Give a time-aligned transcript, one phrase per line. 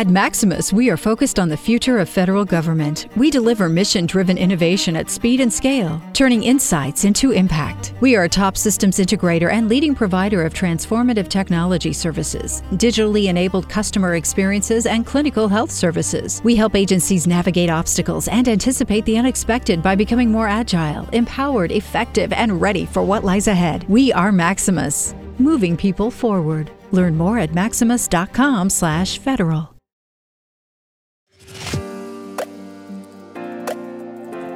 [0.00, 3.08] At Maximus, we are focused on the future of federal government.
[3.16, 7.92] We deliver mission driven innovation at speed and scale, turning insights into impact.
[8.00, 13.68] We are a top systems integrator and leading provider of transformative technology services, digitally enabled
[13.68, 16.40] customer experiences, and clinical health services.
[16.44, 22.32] We help agencies navigate obstacles and anticipate the unexpected by becoming more agile, empowered, effective,
[22.32, 23.84] and ready for what lies ahead.
[23.86, 26.70] We are Maximus, moving people forward.
[26.90, 29.69] Learn more at maximus.com/federal.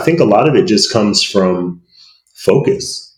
[0.00, 1.82] Think a lot of it just comes from
[2.34, 3.16] focus.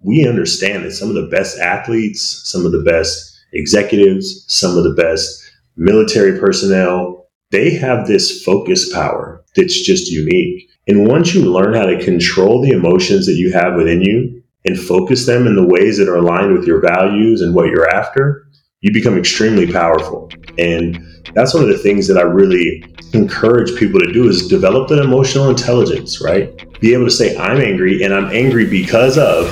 [0.00, 4.84] We understand that some of the best athletes, some of the best executives, some of
[4.84, 5.42] the best
[5.76, 10.68] military personnel, they have this focus power that's just unique.
[10.88, 14.78] And once you learn how to control the emotions that you have within you and
[14.78, 18.46] focus them in the ways that are aligned with your values and what you're after,
[18.84, 20.30] you become extremely powerful.
[20.58, 24.90] And that's one of the things that I really encourage people to do is develop
[24.90, 26.52] that emotional intelligence, right?
[26.80, 29.48] Be able to say, I'm angry and I'm angry because of,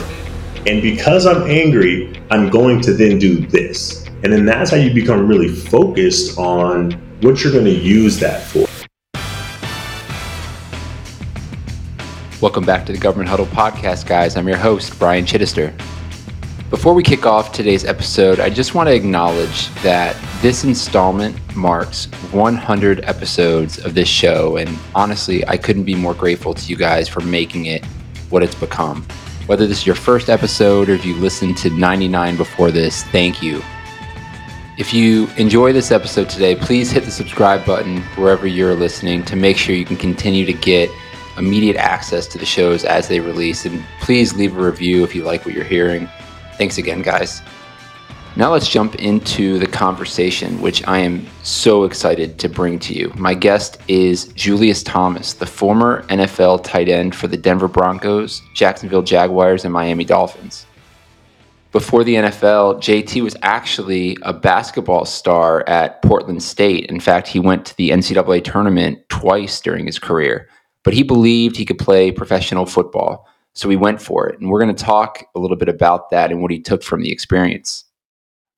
[0.67, 4.07] and because I'm angry, I'm going to then do this.
[4.23, 6.91] And then that's how you become really focused on
[7.23, 8.67] what you're going to use that for.
[12.43, 14.37] Welcome back to the Government Huddle podcast, guys.
[14.37, 15.73] I'm your host, Brian Chittister.
[16.73, 22.07] Before we kick off today's episode, I just want to acknowledge that this installment marks
[22.33, 24.57] 100 episodes of this show.
[24.57, 27.85] And honestly, I couldn't be more grateful to you guys for making it
[28.31, 29.03] what it's become.
[29.45, 33.43] Whether this is your first episode or if you listened to 99 before this, thank
[33.43, 33.63] you.
[34.79, 39.37] If you enjoy this episode today, please hit the subscribe button wherever you're listening to
[39.37, 40.89] make sure you can continue to get
[41.37, 43.67] immediate access to the shows as they release.
[43.67, 46.09] And please leave a review if you like what you're hearing.
[46.63, 47.43] Thanks again, guys.
[48.37, 53.13] Now let's jump into the conversation, which I am so excited to bring to you.
[53.17, 59.03] My guest is Julius Thomas, the former NFL tight end for the Denver Broncos, Jacksonville
[59.03, 60.65] Jaguars, and Miami Dolphins.
[61.73, 66.87] Before the NFL, JT was actually a basketball star at Portland State.
[66.87, 70.49] In fact, he went to the NCAA tournament twice during his career,
[70.85, 73.27] but he believed he could play professional football.
[73.55, 74.41] So we went for it.
[74.41, 77.03] And we're going to talk a little bit about that and what he took from
[77.03, 77.85] the experience.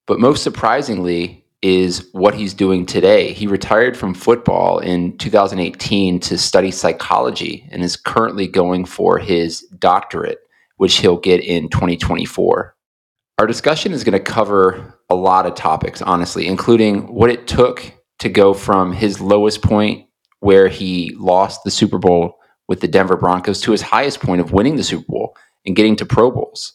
[0.07, 3.33] But most surprisingly is what he's doing today.
[3.33, 9.63] He retired from football in 2018 to study psychology and is currently going for his
[9.79, 10.41] doctorate,
[10.77, 12.77] which he'll get in 2024.
[13.39, 17.95] Our discussion is going to cover a lot of topics, honestly, including what it took
[18.19, 20.07] to go from his lowest point
[20.41, 22.39] where he lost the Super Bowl
[22.69, 25.37] with the Denver Broncos to his highest point of winning the Super Bowl
[25.67, 26.73] and getting to Pro Bowls.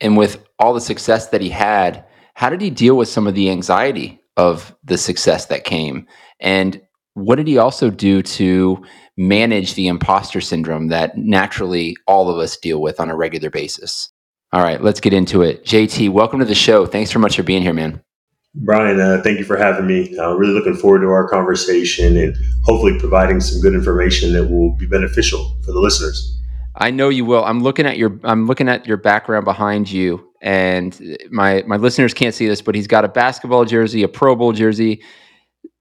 [0.00, 3.34] And with all the success that he had, how did he deal with some of
[3.34, 6.06] the anxiety of the success that came?
[6.40, 6.80] And
[7.14, 8.84] what did he also do to
[9.16, 14.10] manage the imposter syndrome that naturally all of us deal with on a regular basis?
[14.52, 15.64] All right, let's get into it.
[15.64, 16.86] JT, welcome to the show.
[16.86, 18.02] Thanks so much for being here, man.
[18.56, 20.16] Brian, uh, thank you for having me.
[20.18, 24.76] I'm really looking forward to our conversation and hopefully providing some good information that will
[24.76, 26.38] be beneficial for the listeners.
[26.76, 27.44] I know you will.
[27.44, 32.14] I'm looking at your I'm looking at your background behind you, and my my listeners
[32.14, 35.02] can't see this, but he's got a basketball jersey, a Pro Bowl jersey,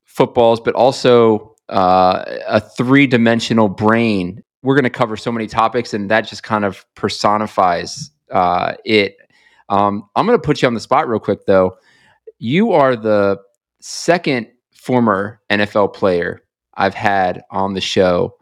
[0.06, 4.44] footballs, but also uh, a three dimensional brain.
[4.62, 9.17] We're going to cover so many topics, and that just kind of personifies uh, it.
[9.69, 11.78] Um, I'm going to put you on the spot real quick, though.
[12.39, 13.39] You are the
[13.81, 16.41] second former NFL player
[16.75, 18.35] I've had on the show.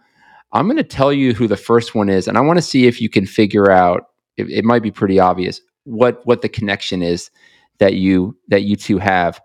[0.54, 2.88] I'm going to tell you who the first one is, and I want to see
[2.88, 4.04] if you can figure out.
[4.38, 7.30] It, it might be pretty obvious what what the connection is
[7.80, 9.42] that you that you two have.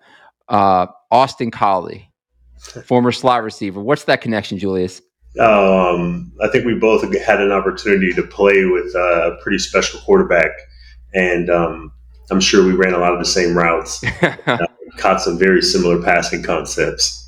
[0.48, 2.12] Uh, Austin Collie,
[2.84, 3.80] former slot receiver.
[3.80, 5.02] What's that connection, Julius?
[5.40, 10.50] Um, I think we both had an opportunity to play with a pretty special quarterback,
[11.14, 11.92] and um,
[12.30, 16.02] I'm sure we ran a lot of the same routes, uh, caught some very similar
[16.02, 17.22] passing concepts.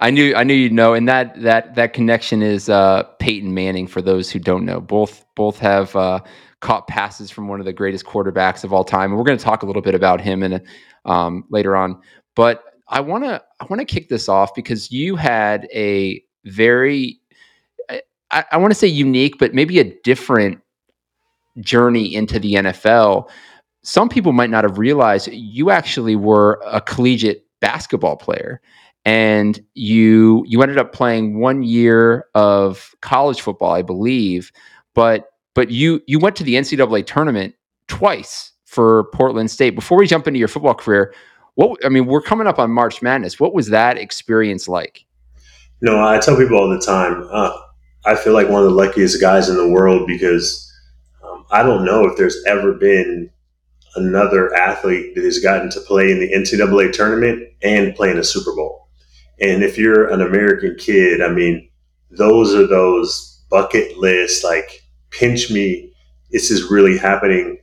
[0.00, 3.86] I knew I knew you'd know, and that that that connection is uh, Peyton Manning.
[3.86, 6.20] For those who don't know, both both have uh,
[6.60, 9.44] caught passes from one of the greatest quarterbacks of all time, and we're going to
[9.44, 10.66] talk a little bit about him in
[11.04, 12.00] um, later on.
[12.34, 17.20] But I want to I want to kick this off because you had a very
[18.34, 20.60] I, I want to say unique, but maybe a different
[21.60, 23.30] journey into the NFL.
[23.84, 28.60] Some people might not have realized you actually were a collegiate basketball player
[29.04, 34.50] and you you ended up playing one year of college football, I believe,
[34.94, 37.54] but but you you went to the NCAA tournament
[37.86, 39.70] twice for Portland State.
[39.70, 41.14] Before we jump into your football career,
[41.54, 43.38] what I mean, we're coming up on March Madness.
[43.38, 45.04] What was that experience like?
[45.84, 47.28] no, I tell people all the time.
[47.30, 47.52] Uh,
[48.06, 50.72] I feel like one of the luckiest guys in the world because
[51.22, 53.30] um, I don't know if there's ever been
[53.96, 58.24] another athlete that has gotten to play in the NCAA tournament and play in a
[58.24, 58.88] Super Bowl.
[59.40, 61.68] And if you're an American kid, I mean,
[62.10, 65.92] those are those bucket list, like pinch me.
[66.30, 67.58] This is really happening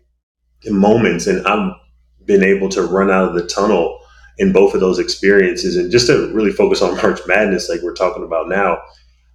[0.66, 1.28] moments.
[1.28, 1.74] And I've
[2.26, 4.00] been able to run out of the tunnel
[4.38, 5.76] in both of those experiences.
[5.78, 8.78] And just to really focus on March Madness, like we're talking about now,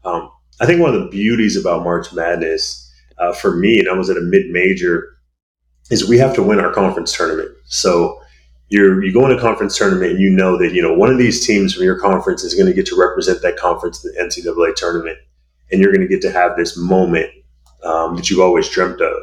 [0.04, 2.82] um, I think one of the beauties about March Madness
[3.18, 5.15] uh, for me, and I was at a mid major,
[5.90, 7.50] is we have to win our conference tournament.
[7.66, 8.20] So
[8.68, 11.18] you're you go in a conference tournament and you know that you know one of
[11.18, 14.20] these teams from your conference is going to get to represent that conference in the
[14.20, 15.18] NCAA tournament,
[15.70, 17.30] and you're going to get to have this moment
[17.84, 19.22] um, that you've always dreamt of.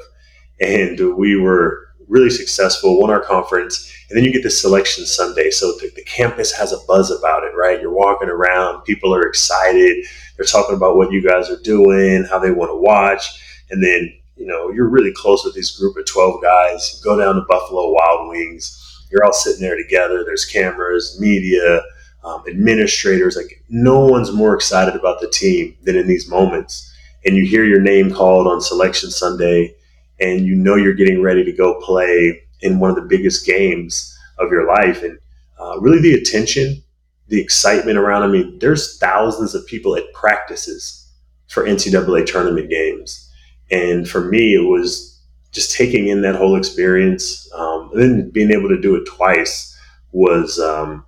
[0.61, 5.49] And we were really successful, won our conference, and then you get this selection Sunday.
[5.49, 7.81] So the, the campus has a buzz about it, right?
[7.81, 10.05] You're walking around, people are excited,
[10.37, 14.13] they're talking about what you guys are doing, how they want to watch, and then
[14.35, 16.97] you know you're really close with this group of 12 guys.
[16.97, 18.79] You go down to Buffalo Wild Wings
[19.13, 20.23] you're all sitting there together.
[20.25, 21.83] There's cameras, media,
[22.23, 23.37] um, administrators.
[23.37, 26.91] Like no one's more excited about the team than in these moments.
[27.23, 29.75] And you hear your name called on selection Sunday,
[30.19, 34.17] and you know you're getting ready to go play in one of the biggest games
[34.39, 35.03] of your life.
[35.03, 35.19] And
[35.59, 36.83] uh, really, the attention,
[37.27, 38.23] the excitement around.
[38.23, 41.07] I mean, there's thousands of people at practices
[41.49, 43.22] for NCAA tournament games.
[43.73, 45.19] And for me, it was
[45.51, 49.75] just taking in that whole experience, um, and then being able to do it twice
[50.11, 51.05] was um,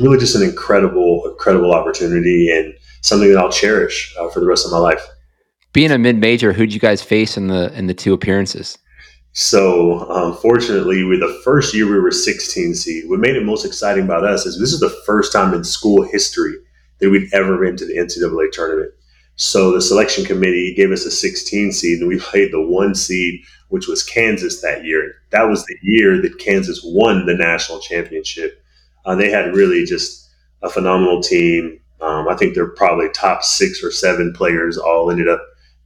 [0.00, 4.64] really just an incredible, incredible opportunity and something that I'll cherish uh, for the rest
[4.64, 5.02] of my life.
[5.72, 8.78] Being a mid-major, who'd you guys face in the in the two appearances?
[9.32, 13.08] So, um, fortunately, we the first year we were 16 seed.
[13.08, 16.02] What made it most exciting about us is this is the first time in school
[16.02, 16.54] history
[16.98, 18.92] that we'd ever been to the NCAA tournament.
[19.38, 23.40] So the selection committee gave us a 16 seed, and we played the one seed,
[23.68, 25.22] which was Kansas that year.
[25.30, 28.60] That was the year that Kansas won the national championship.
[29.06, 30.28] Uh, they had really just
[30.62, 31.78] a phenomenal team.
[32.00, 35.40] Um, I think they're probably top six or seven players all ended up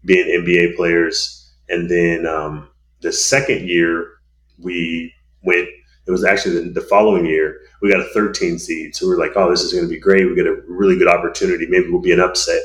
[0.07, 1.51] being NBA players.
[1.69, 2.71] And then um,
[3.03, 4.15] the second year
[4.59, 5.13] we
[5.43, 5.69] went,
[6.07, 8.97] it was actually the, the, following year, we got a 13 seed.
[8.97, 10.27] So we are like, oh, this is going to be great.
[10.27, 11.67] We get a really good opportunity.
[11.67, 12.63] Maybe we'll be an upset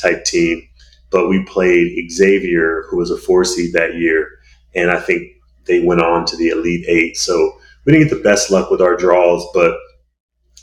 [0.00, 0.66] type team.
[1.10, 4.28] But we played Xavier, who was a four seed that year,
[4.74, 5.28] and I think
[5.66, 7.16] they went on to the Elite Eight.
[7.16, 9.76] So we didn't get the best luck with our draws, but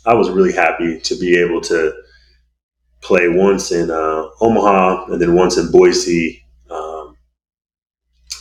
[0.06, 1.94] I was really happy to be able to
[3.02, 6.44] play once in uh, Omaha and then once in Boise.
[6.70, 7.18] Um,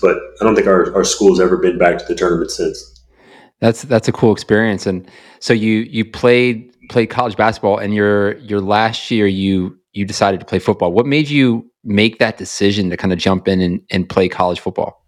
[0.01, 3.05] but I don't think our, our school's ever been back to the tournament since.
[3.61, 4.87] That's that's a cool experience.
[4.87, 5.11] And
[5.41, 10.41] so you you played played college basketball, and your your last year you you decided
[10.41, 10.93] to play football.
[10.93, 14.61] What made you make that decision to kind of jump in and, and play college
[14.61, 15.05] football?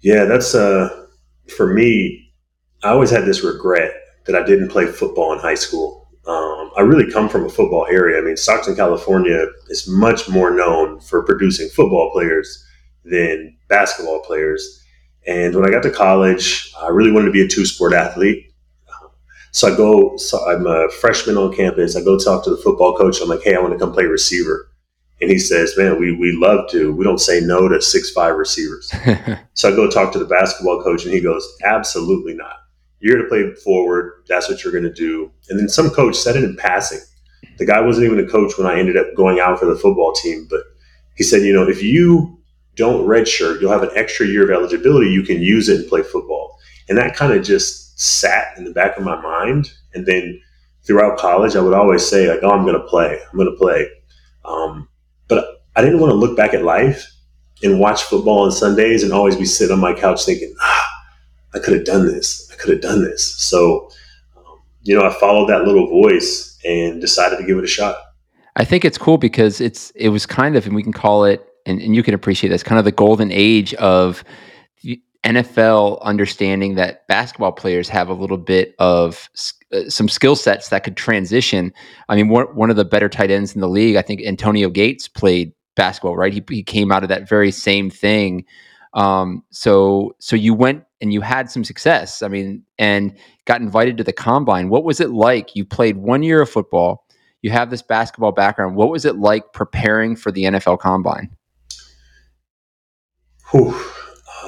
[0.00, 1.06] Yeah, that's uh,
[1.56, 2.22] for me.
[2.82, 3.92] I always had this regret
[4.26, 6.08] that I didn't play football in high school.
[6.26, 8.18] Um, I really come from a football area.
[8.18, 12.64] I mean, Stockton, California is much more known for producing football players
[13.04, 14.82] than basketball players.
[15.26, 18.52] And when I got to college, I really wanted to be a two sport athlete.
[19.56, 21.96] So I go, so I'm a freshman on campus.
[21.96, 23.22] I go talk to the football coach.
[23.22, 24.68] I'm like, hey, I want to come play receiver.
[25.22, 26.92] And he says, man, we, we love to.
[26.92, 28.92] We don't say no to six five receivers.
[29.54, 32.56] so I go talk to the basketball coach, and he goes, absolutely not.
[33.00, 34.24] You're going to play forward.
[34.28, 35.32] That's what you're going to do.
[35.48, 37.00] And then some coach said it in passing.
[37.56, 40.12] The guy wasn't even a coach when I ended up going out for the football
[40.12, 40.64] team, but
[41.14, 42.38] he said, you know, if you
[42.74, 45.10] don't redshirt, you'll have an extra year of eligibility.
[45.10, 46.58] You can use it and play football.
[46.90, 49.72] And that kind of just sat in the back of my mind.
[49.94, 50.40] And then
[50.84, 53.18] throughout college, I would always say, like, oh, I'm going to play.
[53.30, 53.88] I'm going to play.
[54.44, 54.88] Um,
[55.26, 57.10] but I didn't want to look back at life
[57.62, 60.86] and watch football on Sundays and always be sitting on my couch thinking, ah,
[61.54, 62.48] I could have done this.
[62.52, 63.34] I could have done this.
[63.36, 63.90] So,
[64.36, 67.96] um, you know, I followed that little voice and decided to give it a shot.
[68.56, 71.46] I think it's cool because it's it was kind of, and we can call it,
[71.66, 74.22] and, and you can appreciate this, kind of the golden age of
[75.26, 79.28] NFL understanding that basketball players have a little bit of
[79.72, 81.72] uh, some skill sets that could transition.
[82.08, 84.70] I mean, one, one of the better tight ends in the league, I think Antonio
[84.70, 86.32] Gates played basketball, right?
[86.32, 88.44] He, he came out of that very same thing.
[88.94, 92.22] Um, so so you went and you had some success.
[92.22, 93.16] I mean, and
[93.46, 94.68] got invited to the combine.
[94.68, 95.56] What was it like?
[95.56, 97.04] You played one year of football.
[97.42, 98.76] You have this basketball background.
[98.76, 101.30] What was it like preparing for the NFL combine?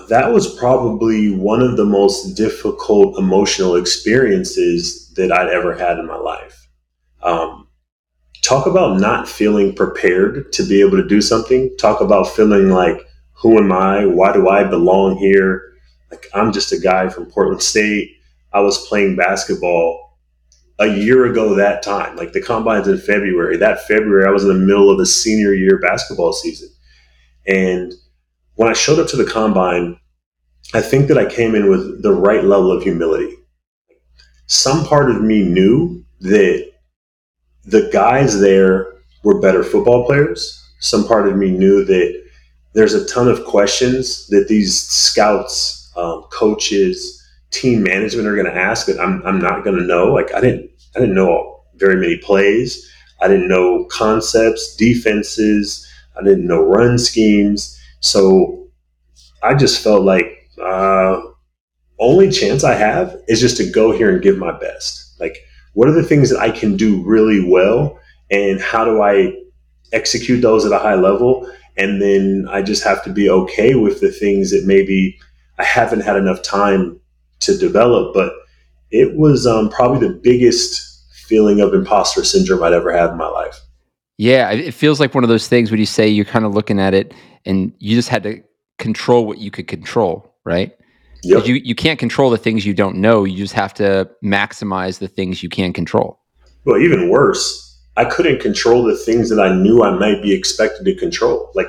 [0.08, 6.06] That was probably one of the most difficult emotional experiences that I'd ever had in
[6.06, 6.68] my life.
[7.22, 7.68] Um,
[8.42, 11.76] talk about not feeling prepared to be able to do something.
[11.78, 14.06] Talk about feeling like, who am I?
[14.06, 15.74] Why do I belong here?
[16.10, 18.16] Like, I'm just a guy from Portland State.
[18.54, 20.16] I was playing basketball
[20.78, 22.16] a year ago that time.
[22.16, 23.58] Like, the combine's in February.
[23.58, 26.70] That February, I was in the middle of a senior year basketball season.
[27.46, 27.92] And
[28.58, 30.00] when I showed up to the combine,
[30.74, 33.36] I think that I came in with the right level of humility.
[34.46, 36.68] Some part of me knew that
[37.64, 40.60] the guys there were better football players.
[40.80, 42.20] Some part of me knew that
[42.72, 48.60] there's a ton of questions that these scouts, um, coaches, team management are going to
[48.60, 50.12] ask that I'm, I'm not going to know.
[50.12, 52.90] Like I didn't I didn't know very many plays.
[53.20, 55.86] I didn't know concepts, defenses.
[56.18, 57.77] I didn't know run schemes.
[58.00, 58.68] So
[59.42, 61.20] I just felt like uh,
[61.98, 65.16] only chance I have is just to go here and give my best.
[65.20, 65.38] Like,
[65.74, 67.98] what are the things that I can do really well,
[68.30, 69.32] and how do I
[69.92, 71.50] execute those at a high level?
[71.76, 75.18] And then I just have to be okay with the things that maybe
[75.58, 77.00] I haven't had enough time
[77.40, 78.14] to develop.
[78.14, 78.32] But
[78.90, 83.28] it was um, probably the biggest feeling of imposter syndrome I'd ever had in my
[83.28, 83.60] life.
[84.18, 86.80] Yeah, it feels like one of those things when you say you're kind of looking
[86.80, 87.14] at it
[87.46, 88.42] and you just had to
[88.78, 90.72] control what you could control, right?
[91.22, 91.46] Yep.
[91.46, 93.25] You you can't control the things you don't know.
[93.25, 96.20] You just have to maximize the things you can control.
[96.64, 100.84] Well, even worse, I couldn't control the things that I knew I might be expected
[100.84, 101.50] to control.
[101.54, 101.68] Like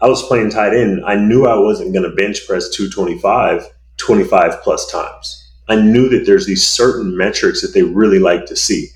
[0.00, 4.62] I was playing tight end, I knew I wasn't going to bench press 225 25
[4.62, 5.36] plus times.
[5.68, 8.88] I knew that there's these certain metrics that they really like to see.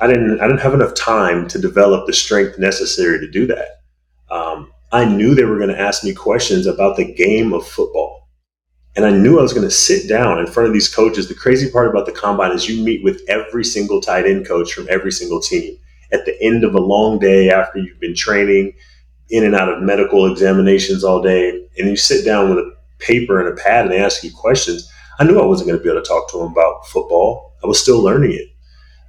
[0.00, 3.82] I didn't I didn't have enough time to develop the strength necessary to do that.
[4.30, 8.28] Um, I knew they were going to ask me questions about the game of football.
[8.96, 11.28] And I knew I was going to sit down in front of these coaches.
[11.28, 14.72] The crazy part about the combine is you meet with every single tight end coach
[14.72, 15.78] from every single team
[16.12, 18.74] at the end of a long day after you've been training
[19.30, 21.50] in and out of medical examinations all day.
[21.78, 24.90] And you sit down with a paper and a pad and they ask you questions.
[25.18, 27.54] I knew I wasn't going to be able to talk to them about football.
[27.62, 28.48] I was still learning it.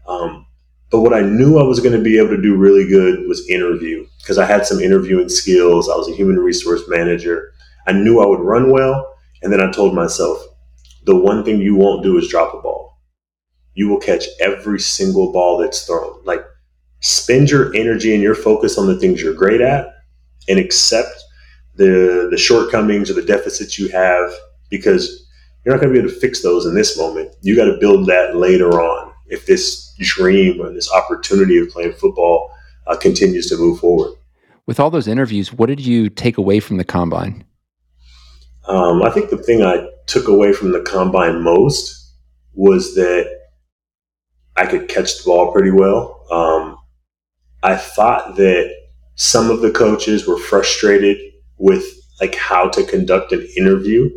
[0.07, 0.45] Um,
[0.91, 3.47] but what I knew I was going to be able to do really good was
[3.47, 5.87] interview because I had some interviewing skills.
[5.87, 7.51] I was a human resource manager.
[7.87, 9.15] I knew I would run well.
[9.41, 10.43] And then I told myself,
[11.05, 12.99] the one thing you won't do is drop a ball.
[13.75, 16.23] You will catch every single ball that's thrown.
[16.25, 16.43] Like,
[17.01, 19.87] spend your energy and your focus on the things you're great at
[20.49, 21.15] and accept
[21.75, 24.33] the, the shortcomings or the deficits you have
[24.69, 25.27] because
[25.63, 27.33] you're not going to be able to fix those in this moment.
[27.41, 31.93] You got to build that later on if this dream or this opportunity of playing
[31.93, 32.51] football
[32.87, 34.13] uh, continues to move forward.
[34.65, 37.43] With all those interviews, what did you take away from the combine?
[38.67, 42.13] Um, I think the thing I took away from the combine most
[42.53, 43.27] was that
[44.55, 46.25] I could catch the ball pretty well.
[46.31, 46.77] Um,
[47.63, 48.71] I thought that
[49.15, 51.17] some of the coaches were frustrated
[51.57, 51.83] with
[52.21, 54.09] like how to conduct an interview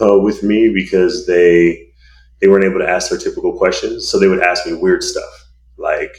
[0.00, 1.85] uh, with me because they
[2.40, 4.08] they weren't able to ask their typical questions.
[4.08, 5.46] So they would ask me weird stuff
[5.78, 6.18] like,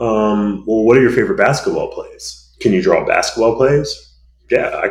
[0.00, 2.56] um, well, what are your favorite basketball plays?
[2.60, 3.94] Can you draw basketball plays?
[4.50, 4.90] Yeah, I,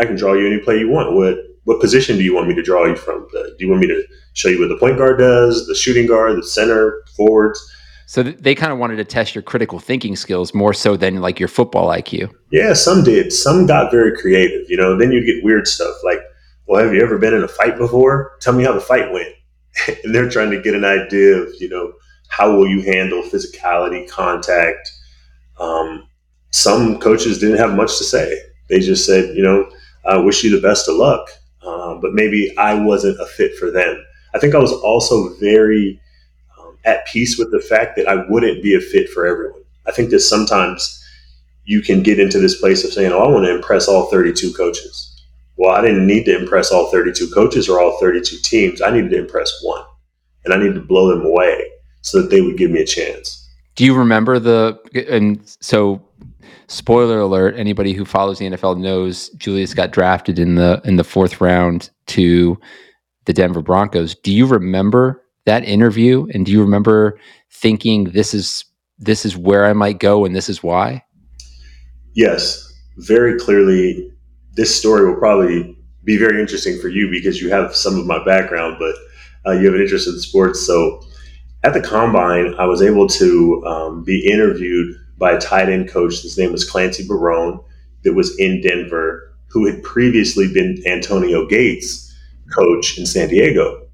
[0.00, 1.14] I can draw you any play you want.
[1.14, 3.26] What what position do you want me to draw you from?
[3.32, 6.36] do you want me to show you what the point guard does, the shooting guard,
[6.36, 7.60] the center, forwards?
[8.06, 11.38] So they kind of wanted to test your critical thinking skills more so than like
[11.38, 12.30] your football IQ.
[12.50, 13.32] Yeah, some did.
[13.32, 14.68] Some got very creative.
[14.68, 16.18] You know, then you'd get weird stuff like,
[16.66, 18.38] well, have you ever been in a fight before?
[18.40, 19.34] Tell me how the fight went.
[20.04, 21.92] and they're trying to get an idea of, you know,
[22.28, 24.90] how will you handle physicality, contact.
[25.58, 26.08] Um,
[26.50, 28.38] some coaches didn't have much to say.
[28.68, 29.70] They just said, you know,
[30.06, 31.28] I wish you the best of luck.
[31.62, 34.02] Uh, but maybe I wasn't a fit for them.
[34.34, 36.00] I think I was also very
[36.58, 39.62] um, at peace with the fact that I wouldn't be a fit for everyone.
[39.86, 40.98] I think that sometimes
[41.64, 44.52] you can get into this place of saying, oh, I want to impress all 32
[44.54, 45.11] coaches
[45.62, 48.82] well, I didn't need to impress all 32 coaches or all 32 teams.
[48.82, 49.84] I needed to impress one,
[50.44, 53.48] and I needed to blow them away so that they would give me a chance.
[53.76, 54.76] Do you remember the?
[55.08, 56.02] And so
[56.66, 61.04] spoiler alert: anybody who follows the NFL knows Julius got drafted in the in the
[61.04, 62.58] fourth round to
[63.26, 64.16] the Denver Broncos.
[64.16, 66.26] Do you remember that interview?
[66.34, 67.20] And do you remember
[67.52, 68.64] thinking this is
[68.98, 71.04] this is where I might go and this is why?
[72.14, 74.11] Yes, very clearly.
[74.54, 78.22] This story will probably be very interesting for you because you have some of my
[78.24, 78.94] background, but
[79.46, 80.66] uh, you have an interest in sports.
[80.66, 81.02] So
[81.64, 86.22] at the combine, I was able to um, be interviewed by a tight end coach.
[86.22, 87.60] His name was Clancy Barone,
[88.02, 92.12] that was in Denver, who had previously been Antonio Gates'
[92.54, 93.86] coach in San Diego.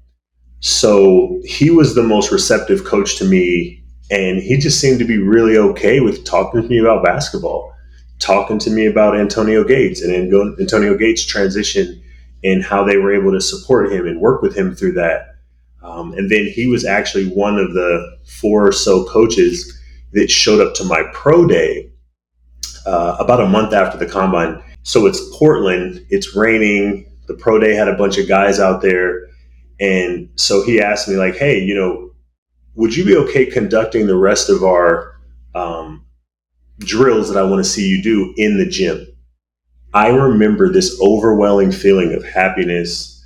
[0.61, 5.17] So he was the most receptive coach to me, and he just seemed to be
[5.17, 7.73] really okay with talking to me about basketball,
[8.19, 10.13] talking to me about Antonio Gates and
[10.59, 12.01] Antonio Gates' transition
[12.43, 15.35] and how they were able to support him and work with him through that.
[15.81, 19.81] Um, and then he was actually one of the four or so coaches
[20.13, 21.89] that showed up to my pro day
[22.85, 24.61] uh, about a month after the combine.
[24.83, 27.05] So it's Portland, it's raining.
[27.27, 29.27] The pro day had a bunch of guys out there.
[29.79, 32.11] And so he asked me, like, hey, you know,
[32.75, 35.15] would you be okay conducting the rest of our
[35.55, 36.05] um,
[36.79, 39.05] drills that I want to see you do in the gym?
[39.93, 43.25] I remember this overwhelming feeling of happiness,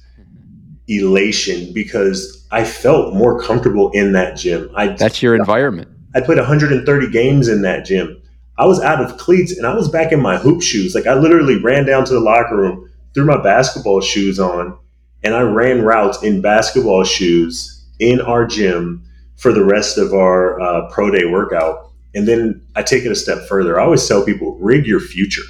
[0.87, 4.71] elation, because I felt more comfortable in that gym.
[4.75, 5.89] I, That's your environment.
[6.15, 8.21] I played 130 games in that gym.
[8.57, 10.93] I was out of cleats and I was back in my hoop shoes.
[10.93, 14.77] Like I literally ran down to the locker room, threw my basketball shoes on,
[15.23, 19.03] and I ran routes in basketball shoes in our gym
[19.37, 21.92] for the rest of our uh, pro day workout.
[22.15, 23.79] And then I take it a step further.
[23.79, 25.43] I always tell people, rig your future.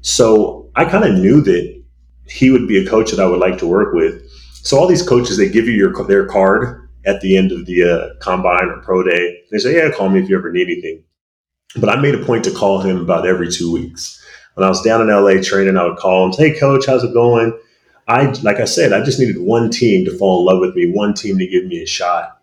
[0.00, 1.82] So I kind of knew that
[2.26, 4.22] he would be a coach that I would like to work with.
[4.62, 7.84] So all these coaches, they give you your their card at the end of the
[7.84, 9.38] uh, combine or pro day.
[9.50, 11.02] They say, "Yeah, call me if you ever need anything."
[11.76, 14.22] But I made a point to call him about every two weeks.
[14.54, 17.12] When I was down in LA training, I would call him, "Hey, coach, how's it
[17.14, 17.58] going?"
[18.08, 20.90] I, like I said, I just needed one team to fall in love with me,
[20.90, 22.40] one team to give me a shot,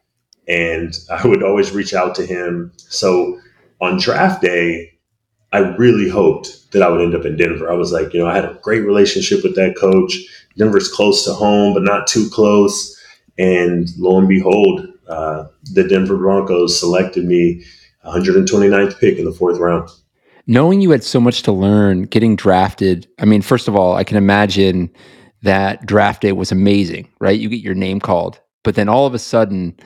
[0.48, 2.72] and I would always reach out to him.
[2.78, 3.40] So
[3.82, 4.92] on draft day,
[5.52, 7.72] I really hoped that I would end up in Denver.
[7.72, 10.18] I was like, you know, I had a great relationship with that coach.
[10.58, 13.02] Denver's close to home, but not too close.
[13.38, 17.64] And lo and behold, uh, the Denver Broncos selected me
[18.06, 19.90] 129th pick in the fourth round.
[20.48, 24.04] Knowing you had so much to learn, getting drafted, I mean, first of all, I
[24.04, 24.92] can imagine
[25.42, 27.40] that draft day was amazing, right?
[27.40, 29.78] You get your name called, but then all of a sudden,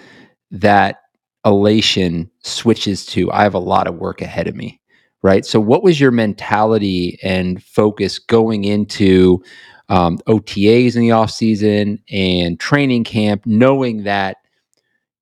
[0.51, 1.01] that
[1.49, 4.79] elation switches to I have a lot of work ahead of me,
[5.21, 5.45] right?
[5.45, 9.43] So, what was your mentality and focus going into
[9.89, 14.37] um, OTAs in the off season and training camp, knowing that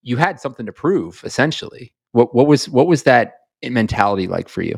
[0.04, 1.22] you had something to prove.
[1.24, 4.76] Essentially, what what was what was that mentality like for you?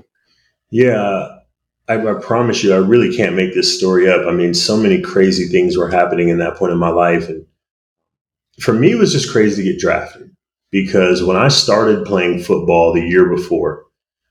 [0.72, 1.28] Yeah,
[1.88, 4.28] I, I, promise you, I really can't make this story up.
[4.28, 7.46] I mean, so many crazy things were happening in that point in my life, and
[8.60, 10.29] for me, it was just crazy to get drafted
[10.71, 13.86] because when I started playing football the year before,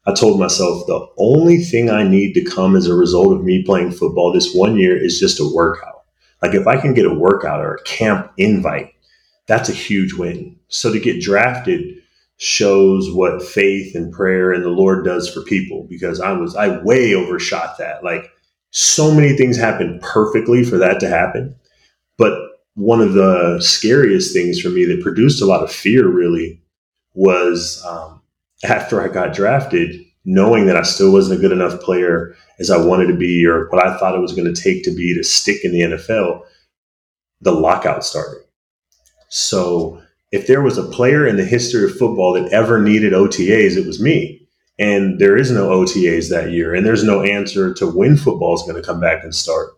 [0.07, 3.63] I told myself the only thing I need to come as a result of me
[3.63, 6.05] playing football this one year is just a workout.
[6.41, 8.95] Like if I can get a workout or a camp invite,
[9.47, 10.57] that's a huge win.
[10.69, 11.97] So to get drafted
[12.39, 16.83] shows what faith and prayer and the Lord does for people because I was I
[16.83, 18.05] way overshot that.
[18.05, 18.31] Like
[18.71, 21.57] so many things happened perfectly for that to happen.
[22.17, 22.48] But
[22.79, 26.63] one of the scariest things for me that produced a lot of fear really
[27.13, 28.23] was um,
[28.63, 32.77] after I got drafted, knowing that I still wasn't a good enough player as I
[32.77, 35.25] wanted to be or what I thought it was going to take to be to
[35.25, 36.43] stick in the NFL,
[37.41, 38.45] the lockout started.
[39.29, 43.77] So if there was a player in the history of football that ever needed OTAs,
[43.77, 44.47] it was me.
[44.79, 48.63] And there is no OTAs that year, and there's no answer to when football is
[48.63, 49.71] going to come back and start.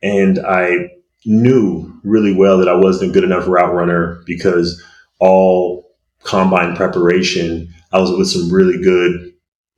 [0.00, 0.88] And I
[1.24, 4.82] knew really well that I wasn't a good enough route runner because
[5.20, 5.90] all
[6.24, 9.32] combine preparation I was with some really good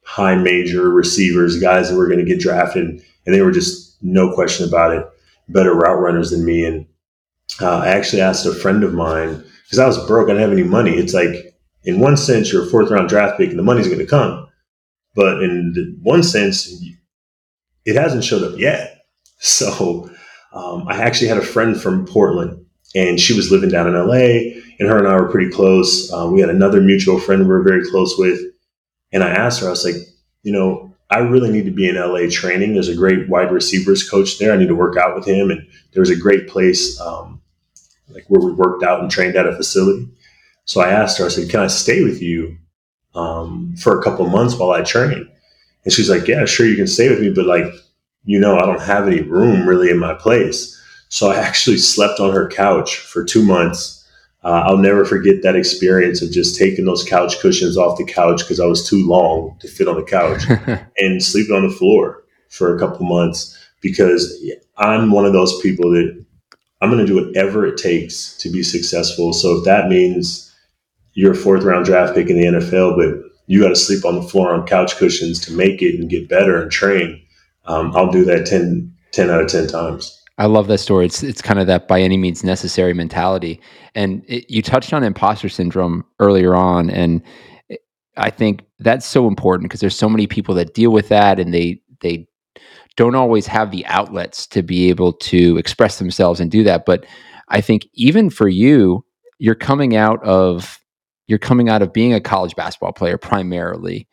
[0.05, 4.33] high major receivers, guys that were going to get drafted, and they were just no
[4.33, 5.07] question about it,
[5.49, 6.65] better route runners than me.
[6.65, 6.87] And
[7.61, 10.59] uh, I actually asked a friend of mine because I was broke, I didn't have
[10.59, 10.93] any money.
[10.93, 13.99] It's like, in one sense, you're a fourth round draft pick and the money's going
[13.99, 14.47] to come.
[15.15, 16.73] But in one sense,
[17.85, 18.91] it hasn't showed up yet.
[19.41, 20.09] So
[20.55, 22.65] um, I actually had a friend from Portland
[22.95, 26.13] and she was living down in LA and her and I were pretty close.
[26.13, 28.41] Uh, we had another mutual friend we were very close with.
[29.13, 29.97] And I asked her, I was like,
[30.43, 32.75] you know, I really need to be in LA training.
[32.75, 34.53] There's a great wide receivers coach there.
[34.53, 35.51] I need to work out with him.
[35.51, 37.41] And there was a great place um,
[38.09, 40.09] like where we worked out and trained at a facility.
[40.65, 42.57] So I asked her, I said, can I stay with you
[43.15, 45.29] um, for a couple months while I train?
[45.85, 47.67] And she's like, yeah, sure, you can stay with me, but like,
[48.25, 50.81] you know, I don't have any room really in my place.
[51.09, 54.05] So I actually slept on her couch for two months.
[54.43, 58.41] Uh, I'll never forget that experience of just taking those couch cushions off the couch
[58.41, 60.43] because I was too long to fit on the couch
[60.99, 64.43] and sleeping on the floor for a couple months because
[64.77, 66.25] I'm one of those people that
[66.81, 69.33] I'm going to do whatever it takes to be successful.
[69.33, 70.53] So if that means
[71.15, 74.17] you're a fourth round draft pick in the NFL, but you got to sleep on
[74.17, 77.24] the floor on couch cushions to make it and get better and train,
[77.67, 80.21] um, I'll do that 10, 10 out of 10 times.
[80.37, 81.07] I love that story.
[81.07, 83.61] It's it's kind of that by any means necessary mentality.
[83.95, 87.23] And it, you touched on imposter syndrome earlier on, and
[88.17, 91.55] I think that's so important because there's so many people that deal with that, and
[91.55, 92.27] they they
[92.97, 96.85] don't always have the outlets to be able to express themselves and do that.
[96.85, 97.07] But
[97.49, 99.05] I think even for you,
[99.39, 100.81] you're coming out of
[101.27, 104.09] you're coming out of being a college basketball player primarily,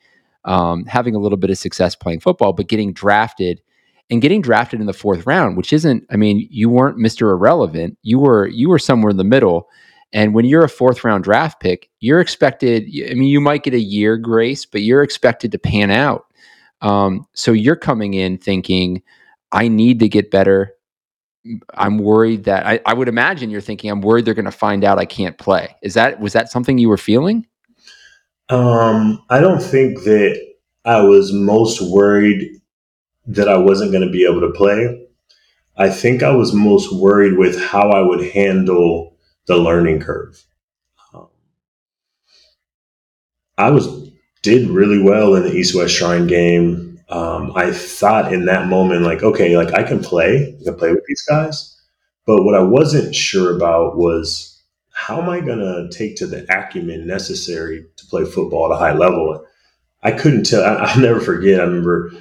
[0.46, 3.62] um, having a little bit of success playing football, but getting drafted
[4.10, 6.06] and getting drafted in the fourth round, which isn't.
[6.10, 7.32] I mean, you weren't Mr.
[7.32, 7.98] Irrelevant.
[8.04, 9.70] You were you were somewhere in the middle.
[10.14, 12.84] And when you're a fourth round draft pick, you're expected.
[13.10, 16.26] I mean, you might get a year grace, but you're expected to pan out
[16.82, 19.04] um, so you're coming in thinking,
[19.52, 20.74] I need to get better.
[21.74, 24.84] I'm worried that I, I would imagine you're thinking, I'm worried they're going to find
[24.84, 25.76] out I can't play.
[25.82, 27.48] Is that was that something you were feeling?
[28.52, 30.40] Um, I don't think that
[30.84, 32.62] I was most worried
[33.28, 35.08] that I wasn't going to be able to play.
[35.78, 39.16] I think I was most worried with how I would handle
[39.48, 40.44] the learning curve.
[41.14, 41.30] Um,
[43.58, 43.88] I was
[44.42, 47.00] did really well in the East West Shrine game.
[47.10, 50.92] Um, I thought in that moment, like, okay, like I can play, I can play
[50.92, 51.78] with these guys.
[52.26, 54.61] But what I wasn't sure about was
[54.94, 58.80] how am I going to take to the acumen necessary to play football at a
[58.80, 59.46] high level?
[60.04, 60.64] I couldn't tell.
[60.64, 61.60] I, will never forget.
[61.60, 62.12] I remember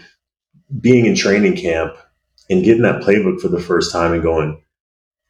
[0.81, 1.97] being in training camp
[2.49, 4.63] and getting that playbook for the first time and going,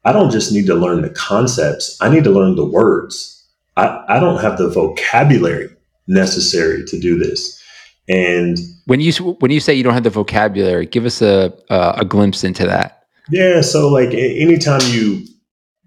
[0.04, 1.96] I don't just need to learn the concepts.
[2.00, 3.36] I need to learn the words.
[3.76, 5.68] I, I don't have the vocabulary
[6.06, 7.62] necessary to do this.
[8.08, 11.94] And when you when you say you don't have the vocabulary, give us a a,
[11.98, 13.04] a glimpse into that.
[13.30, 15.24] Yeah, so like anytime you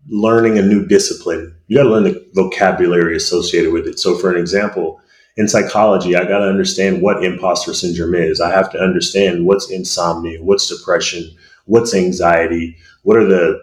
[0.09, 3.99] learning a new discipline, you got to learn the vocabulary associated with it.
[3.99, 4.99] So, for an example,
[5.37, 8.41] in psychology, I got to understand what imposter syndrome is.
[8.41, 11.23] I have to understand what's insomnia, what's depression,
[11.65, 13.59] what's anxiety, what are the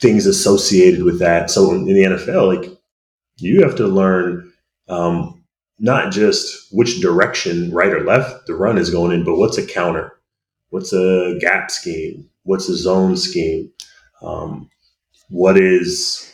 [0.00, 1.50] things associated with that.
[1.50, 2.70] So, in the NFL, like
[3.38, 4.52] you have to learn
[4.88, 5.42] um,
[5.78, 9.66] not just which direction, right or left, the run is going in, but what's a
[9.66, 10.12] counter?
[10.70, 12.30] What's a gap scheme?
[12.44, 13.70] What's a zone scheme?
[14.22, 14.70] Um,
[15.32, 16.30] what is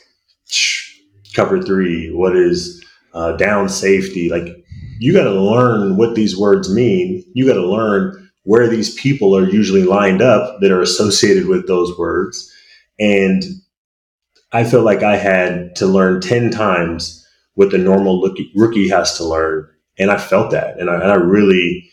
[1.35, 2.11] cover three?
[2.13, 2.85] What is
[3.15, 4.29] uh, down safety?
[4.29, 4.65] Like
[4.99, 7.25] you got to learn what these words mean.
[7.33, 11.69] You got to learn where these people are usually lined up that are associated with
[11.69, 12.53] those words.
[12.99, 13.45] And
[14.53, 18.23] I feel like I had to learn 10 times what the normal
[18.55, 19.69] rookie, has to learn.
[19.99, 20.79] And I felt that.
[20.81, 21.89] And I, and I really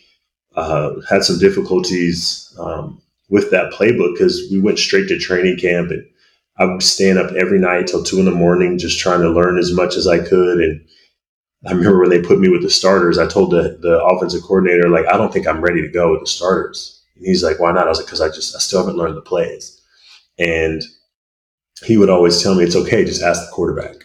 [0.56, 5.92] uh, had some difficulties um, with that playbook because we went straight to training camp
[5.92, 6.06] and
[6.58, 9.58] I was staying up every night till two in the morning, just trying to learn
[9.58, 10.60] as much as I could.
[10.60, 10.86] And
[11.68, 14.90] I remember when they put me with the starters, I told the, the offensive coordinator,
[14.90, 17.04] like, I don't think I'm ready to go with the starters.
[17.18, 17.88] And he's like, why not?
[17.88, 19.82] I was like, because I just, I still haven't learned the plays.
[20.40, 20.84] And
[21.84, 23.96] he would always tell me, it's okay, just ask the quarterback.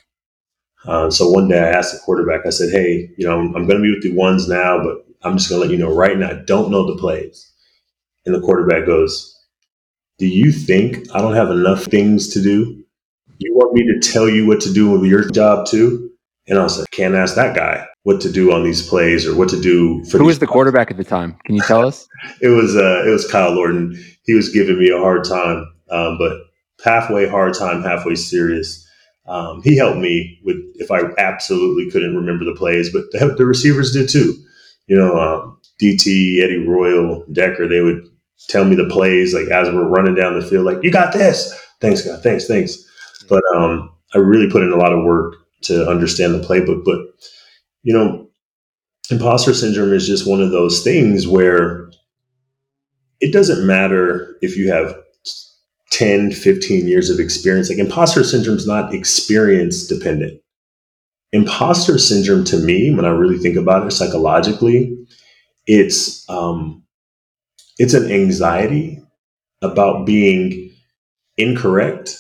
[0.87, 3.67] Uh, so one day I asked the quarterback, I said, Hey, you know, I'm, I'm
[3.67, 5.95] going to be with the ones now, but I'm just going to let you know
[5.95, 7.53] right now, I don't know the plays.
[8.27, 9.30] And the quarterback goes,
[10.21, 12.85] Do you think I don't have enough things to do?
[13.39, 16.11] You want me to tell you what to do with your job too?
[16.47, 19.35] And I was like, Can't ask that guy what to do on these plays or
[19.35, 20.53] what to do for Who was the plays.
[20.53, 21.39] quarterback at the time?
[21.47, 22.07] Can you tell us?
[22.43, 23.97] it was uh, it was Kyle Orton.
[24.25, 26.37] He was giving me a hard time, um, but
[26.85, 28.87] halfway hard time, halfway serious.
[29.27, 33.47] Um, he helped me with if I absolutely couldn't remember the plays, but the, the
[33.47, 34.35] receivers did too.
[34.87, 38.03] You know, um, DT, Eddie Royal, Decker, they would
[38.49, 41.55] tell me the plays like as we're running down the field, like you got this.
[41.81, 42.23] Thanks, God.
[42.23, 42.85] Thanks, thanks.
[43.29, 46.85] But um, I really put in a lot of work to understand the playbook.
[46.85, 46.99] But
[47.83, 48.29] you know,
[49.11, 51.91] imposter syndrome is just one of those things where
[53.21, 54.97] it doesn't matter if you have
[55.91, 57.69] 10, 15 years of experience.
[57.69, 60.41] Like imposter syndrome is not experience dependent.
[61.33, 64.97] Imposter syndrome to me, when I really think about it psychologically,
[65.67, 66.83] it's um,
[67.81, 69.03] it's an anxiety
[69.63, 70.71] about being
[71.39, 72.15] incorrect,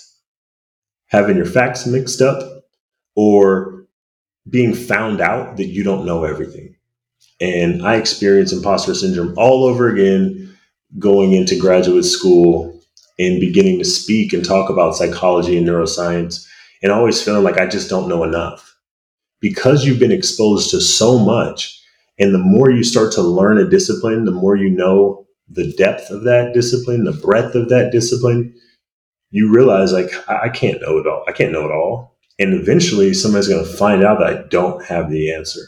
[1.09, 2.65] having your facts mixed up,
[3.15, 3.85] or
[4.49, 6.75] being found out that you don't know everything.
[7.43, 10.57] And I experienced imposter syndrome all over again
[10.99, 12.81] going into graduate school
[13.19, 16.43] and beginning to speak and talk about psychology and neuroscience
[16.83, 18.79] and always feeling like I just don't know enough.
[19.43, 21.79] Because you've been exposed to so much,
[22.19, 26.11] and the more you start to learn a discipline, the more you know the depth
[26.11, 28.55] of that discipline, the breadth of that discipline,
[29.31, 31.25] you realize like I, can't know it all.
[31.29, 32.17] I can't know it all.
[32.39, 35.61] And eventually somebody's gonna find out that I don't have the answer.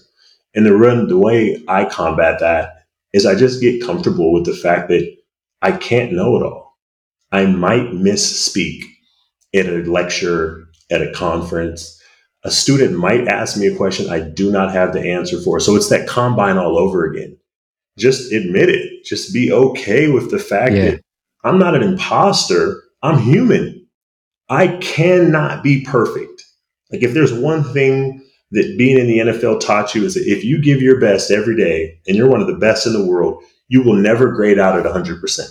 [0.55, 4.55] And the run the way I combat that is I just get comfortable with the
[4.55, 5.17] fact that
[5.61, 6.79] I can't know it all.
[7.31, 8.83] I might misspeak
[9.55, 12.01] at a lecture, at a conference.
[12.45, 15.61] A student might ask me a question I do not have the answer for.
[15.61, 17.39] So it's that combine all over again.
[17.99, 18.92] Just admit it.
[19.05, 20.91] Just be okay with the fact yeah.
[20.93, 21.03] that
[21.45, 22.83] I'm not an imposter.
[23.03, 23.87] I'm human.
[24.49, 26.45] I cannot be perfect.
[26.91, 30.45] Like if there's one thing that being in the NFL taught you is that if
[30.45, 33.43] you give your best every day and you're one of the best in the world,
[33.69, 35.51] you will never grade out at 100%.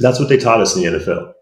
[0.00, 1.32] That's what they taught us in the NFL.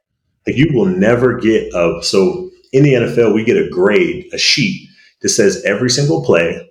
[0.46, 4.38] Like you will never get a so in the NFL we get a grade, a
[4.38, 4.88] sheet
[5.22, 6.70] that says every single play.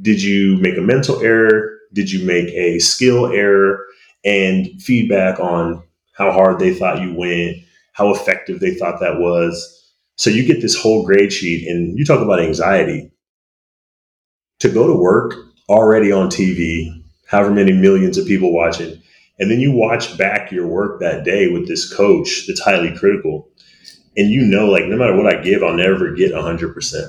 [0.00, 1.78] Did you make a mental error?
[1.92, 3.84] Did you make a skill error?
[4.24, 5.84] And feedback on
[6.16, 7.58] how hard they thought you went,
[7.92, 9.72] how effective they thought that was.
[10.16, 13.12] So you get this whole grade sheet, and you talk about anxiety.
[14.60, 15.34] To go to work
[15.68, 16.90] already on TV,
[17.28, 19.00] however many millions of people watching,
[19.38, 23.48] and then you watch back your work that day with this coach that's highly critical.
[24.16, 27.04] And you know, like, no matter what I give, I'll never get 100%.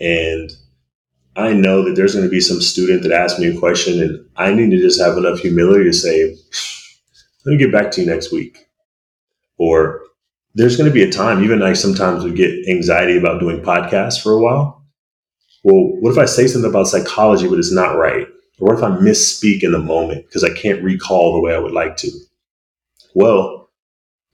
[0.00, 0.50] And
[1.36, 4.26] I know that there's going to be some student that asks me a question, and
[4.36, 6.36] I need to just have enough humility to say,
[7.44, 8.66] let me get back to you next week.
[9.56, 10.02] Or
[10.54, 14.20] there's going to be a time, even I sometimes would get anxiety about doing podcasts
[14.20, 14.84] for a while.
[15.62, 18.26] Well, what if I say something about psychology, but it's not right?
[18.58, 21.58] Or what if I misspeak in the moment because I can't recall the way I
[21.58, 22.10] would like to?
[23.14, 23.70] Well,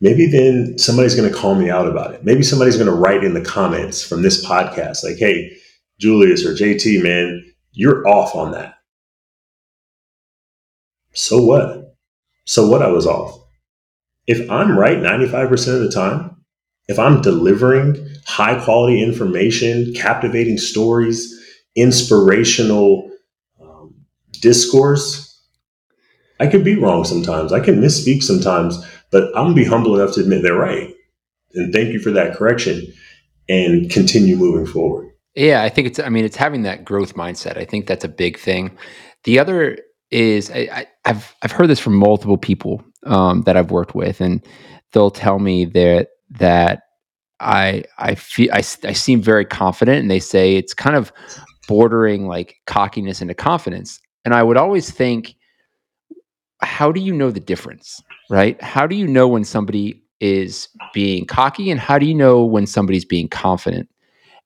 [0.01, 2.25] maybe then somebody's going to call me out about it.
[2.25, 5.57] Maybe somebody's going to write in the comments from this podcast, like, hey,
[5.99, 8.75] Julius or JT, man, you're off on that.
[11.13, 11.97] So what?
[12.45, 13.39] So what I was off.
[14.27, 16.37] If I'm right 95% of the time,
[16.89, 21.33] if I'm delivering high quality information, captivating stories,
[21.75, 23.11] inspirational
[23.61, 23.95] um,
[24.33, 25.41] discourse,
[26.39, 27.53] I could be wrong sometimes.
[27.53, 30.95] I can misspeak sometimes, but I'm gonna be humble enough to admit they're right.
[31.55, 32.93] And thank you for that correction
[33.49, 35.11] and continue moving forward.
[35.37, 37.59] Yeah, I think it's I mean it's having that growth mindset.
[37.59, 38.77] I think that's a big thing.
[39.25, 39.79] The other
[40.11, 44.45] is I, have I've heard this from multiple people um, that I've worked with, and
[44.93, 46.83] they'll tell me that that
[47.41, 51.13] I I feel I, I seem very confident, and they say it's kind of
[51.69, 54.01] bordering like cockiness into confidence.
[54.25, 55.37] And I would always think,
[56.63, 58.61] how do you know the difference, right?
[58.63, 62.67] How do you know when somebody is being cocky and how do you know when
[62.67, 63.89] somebody's being confident?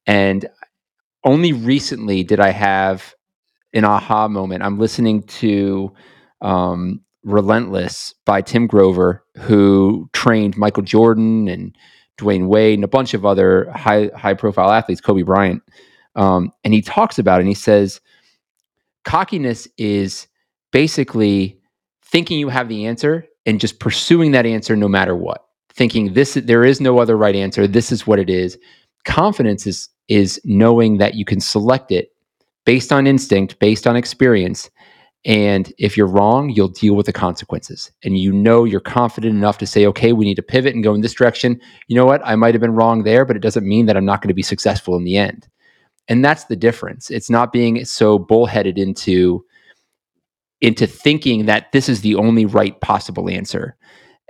[0.06, 0.48] And
[1.24, 3.14] only recently did I have
[3.72, 4.62] an aha moment.
[4.62, 5.92] I'm listening to
[6.40, 11.76] um, Relentless by Tim Grover, who trained Michael Jordan and
[12.18, 15.62] Dwyane Wade and a bunch of other high high profile athletes, Kobe Bryant.
[16.16, 18.00] Um, and he talks about it and he says,
[19.04, 20.26] Cockiness is
[20.72, 21.58] basically
[22.02, 25.44] thinking you have the answer and just pursuing that answer no matter what.
[25.72, 28.58] Thinking this there is no other right answer, this is what it is.
[29.04, 32.10] Confidence is is knowing that you can select it
[32.64, 34.70] based on instinct, based on experience,
[35.24, 37.90] and if you're wrong, you'll deal with the consequences.
[38.02, 40.94] And you know you're confident enough to say, okay, we need to pivot and go
[40.94, 41.60] in this direction.
[41.88, 42.22] You know what?
[42.24, 44.34] I might have been wrong there, but it doesn't mean that I'm not going to
[44.34, 45.46] be successful in the end.
[46.08, 47.10] And that's the difference.
[47.10, 49.44] It's not being so bullheaded into
[50.62, 53.76] into thinking that this is the only right possible answer.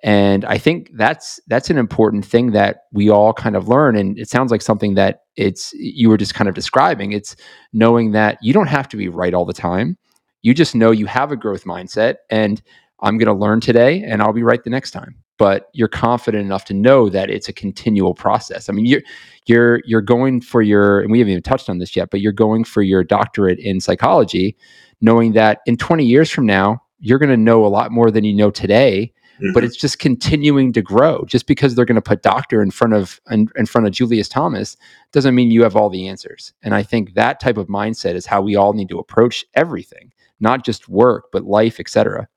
[0.02, 3.96] And I think that's that's an important thing that we all kind of learn.
[3.96, 7.12] And it sounds like something that it's you were just kind of describing.
[7.12, 7.36] It's
[7.72, 9.98] knowing that you don't have to be right all the time.
[10.42, 12.62] You just know you have a growth mindset and
[13.00, 16.44] I'm going to learn today and I'll be right the next time but you're confident
[16.44, 18.68] enough to know that it's a continual process.
[18.68, 19.00] I mean, you're
[19.46, 22.30] you're you're going for your and we haven't even touched on this yet, but you're
[22.30, 24.54] going for your doctorate in psychology,
[25.00, 28.22] knowing that in 20 years from now, you're going to know a lot more than
[28.22, 29.14] you know today.
[29.40, 29.52] Mm-hmm.
[29.54, 31.24] But it's just continuing to grow.
[31.24, 34.28] Just because they're going to put doctor in front of in, in front of Julius
[34.28, 34.76] Thomas
[35.12, 36.52] doesn't mean you have all the answers.
[36.62, 40.12] And I think that type of mindset is how we all need to approach everything,
[40.40, 42.28] not just work, but life, etc.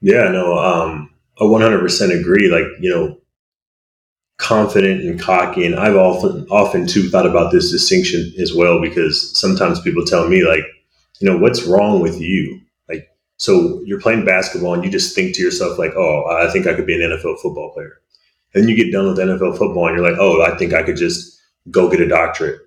[0.00, 2.48] Yeah, no, um, I 100% agree.
[2.48, 3.18] Like, you know,
[4.38, 5.64] confident and cocky.
[5.66, 10.28] And I've often, often too thought about this distinction as well, because sometimes people tell
[10.28, 10.64] me, like,
[11.20, 12.60] you know, what's wrong with you?
[13.38, 16.74] So you're playing basketball and you just think to yourself like, "Oh, I think I
[16.74, 18.00] could be an NFL football player."
[18.54, 20.96] And you get done with NFL football and you're like, "Oh, I think I could
[20.96, 21.38] just
[21.70, 22.60] go get a doctorate."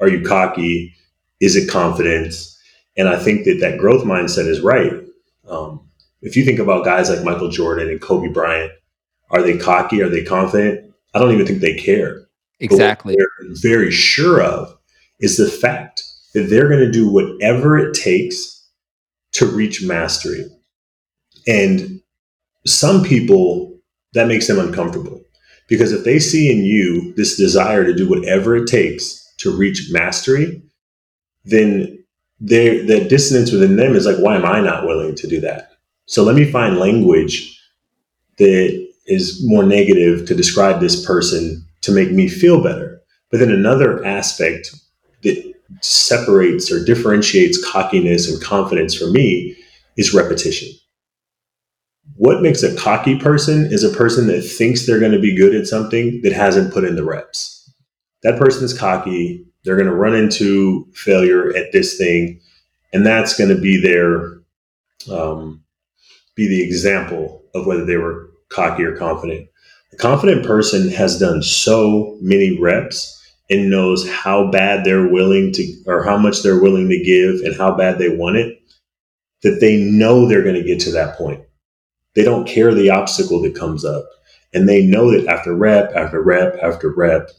[0.00, 0.94] Are you cocky?
[1.40, 2.56] Is it confidence?
[2.96, 4.92] And I think that that growth mindset is right.
[5.48, 5.80] Um,
[6.20, 8.72] if you think about guys like Michael Jordan and Kobe Bryant,
[9.30, 10.02] are they cocky?
[10.02, 10.92] Are they confident?
[11.14, 12.28] I don't even think they care.
[12.60, 13.14] Exactly.
[13.16, 14.76] they're very sure of
[15.20, 16.02] is the fact
[16.34, 18.57] that they're going to do whatever it takes
[19.38, 20.44] to reach mastery.
[21.46, 22.00] And
[22.66, 23.78] some people,
[24.14, 25.22] that makes them uncomfortable
[25.68, 29.88] because if they see in you this desire to do whatever it takes to reach
[29.90, 30.62] mastery,
[31.44, 32.02] then
[32.40, 35.72] the dissonance within them is like, why am I not willing to do that?
[36.06, 37.54] So let me find language
[38.38, 43.00] that is more negative to describe this person to make me feel better.
[43.30, 44.74] But then another aspect
[45.22, 49.56] that separates or differentiates cockiness and confidence for me
[49.96, 50.68] is repetition.
[52.16, 55.54] What makes a cocky person is a person that thinks they're going to be good
[55.54, 57.70] at something that hasn't put in the reps.
[58.22, 59.44] That person is cocky.
[59.64, 62.40] They're going to run into failure at this thing,
[62.92, 64.38] and that's going to be their
[65.10, 65.62] um,
[66.34, 69.48] be the example of whether they were cocky or confident.
[69.92, 73.17] A confident person has done so many reps
[73.50, 77.56] and knows how bad they're willing to, or how much they're willing to give and
[77.56, 78.60] how bad they want it,
[79.42, 81.42] that they know they're going to get to that point.
[82.14, 84.04] They don't care the obstacle that comes up.
[84.52, 87.30] And they know that after rep, after rep, after rep,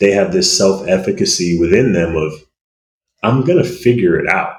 [0.00, 2.32] they have this self efficacy within them of,
[3.22, 4.56] I'm going to figure it out.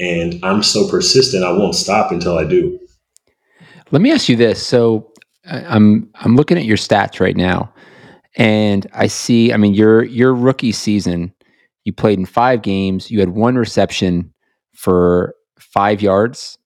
[0.00, 2.80] And I'm so persistent, I won't stop until I do.
[3.90, 4.66] Let me ask you this.
[4.66, 5.12] So
[5.46, 7.72] I'm I'm looking at your stats right now,
[8.36, 9.52] and I see.
[9.52, 11.32] I mean, your your rookie season,
[11.84, 13.10] you played in five games.
[13.10, 14.32] You had one reception
[14.74, 16.58] for five yards,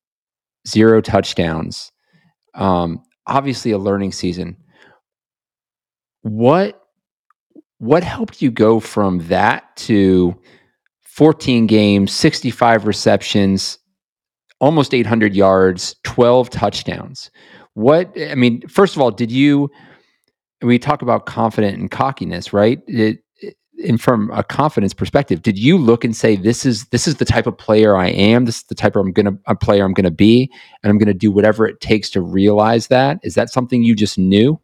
[0.67, 1.93] zero touchdowns.
[2.55, 4.57] Um, obviously, a learning season.
[6.23, 6.81] What
[7.79, 10.35] what helped you go from that to
[11.05, 13.79] 14 games, 65 receptions,
[14.61, 17.31] almost 800 yards, 12 touchdowns?
[17.75, 19.71] What I mean, first of all, did you?
[20.63, 22.81] We talk about confident and cockiness, right?
[22.87, 23.23] It,
[23.85, 27.25] and from a confidence perspective, did you look and say, "This is this is the
[27.25, 28.45] type of player I am.
[28.45, 30.51] This is the type of I'm gonna a player I'm gonna be,
[30.83, 33.21] and I'm gonna do whatever it takes to realize that"?
[33.23, 34.61] Is that something you just knew?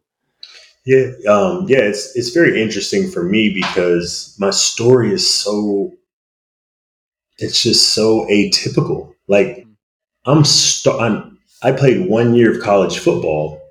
[0.85, 1.79] Yeah, um, yeah.
[1.79, 5.91] It's it's very interesting for me because my story is so.
[7.37, 9.13] It's just so atypical.
[9.27, 9.65] Like
[10.25, 13.61] I'm, st- I'm I played one year of college football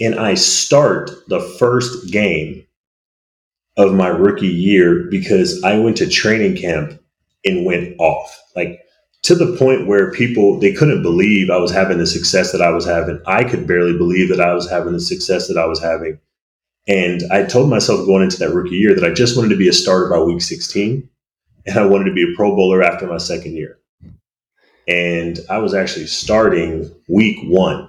[0.00, 2.64] and I start the first game
[3.76, 7.00] of my rookie year because I went to training camp
[7.44, 8.36] and went off.
[8.56, 8.80] Like
[9.22, 12.70] to the point where people they couldn't believe I was having the success that I
[12.70, 13.20] was having.
[13.26, 16.18] I could barely believe that I was having the success that I was having.
[16.86, 19.68] And I told myself going into that rookie year that I just wanted to be
[19.68, 21.08] a starter by week 16
[21.66, 23.78] and I wanted to be a pro bowler after my second year
[24.88, 27.87] and I was actually starting week one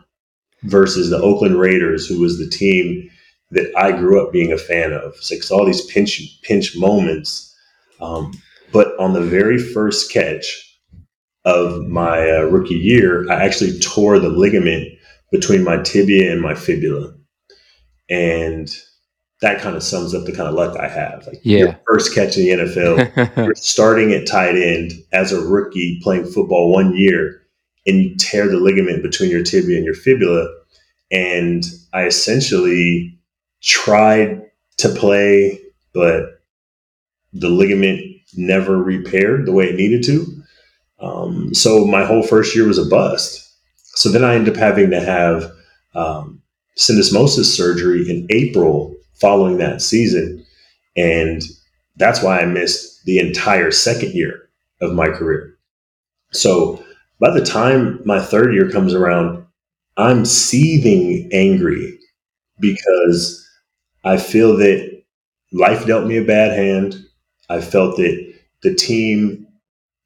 [0.63, 3.09] versus the Oakland Raiders, who was the team
[3.51, 5.15] that I grew up being a fan of.
[5.17, 7.55] So it's all these pinch pinch moments.
[8.01, 8.31] Um,
[8.71, 10.65] but on the very first catch
[11.45, 14.87] of my uh, rookie year, I actually tore the ligament
[15.31, 17.13] between my tibia and my fibula,
[18.09, 18.69] and
[19.41, 21.25] that kind of sums up the kind of luck I have.
[21.25, 21.59] Like yeah.
[21.59, 26.25] your first catch in the NFL, you're starting at tight end as a rookie playing
[26.25, 27.38] football one year,
[27.89, 30.47] and you tear the ligament between your tibia and your fibula.
[31.11, 33.17] And I essentially
[33.61, 34.43] tried
[34.77, 35.59] to play,
[35.93, 36.41] but
[37.33, 38.01] the ligament
[38.35, 40.43] never repaired the way it needed to.
[40.99, 43.45] Um, so my whole first year was a bust.
[43.95, 45.51] So then I ended up having to have
[45.95, 46.41] um,
[46.77, 50.45] syndesmosis surgery in April following that season.
[50.95, 51.41] And
[51.97, 54.47] that's why I missed the entire second year
[54.79, 55.57] of my career.
[56.31, 56.83] So
[57.19, 59.45] by the time my third year comes around,
[59.97, 61.99] I'm seething angry
[62.59, 63.45] because
[64.03, 65.03] I feel that
[65.51, 66.95] life dealt me a bad hand.
[67.49, 68.33] I felt that
[68.63, 69.47] the team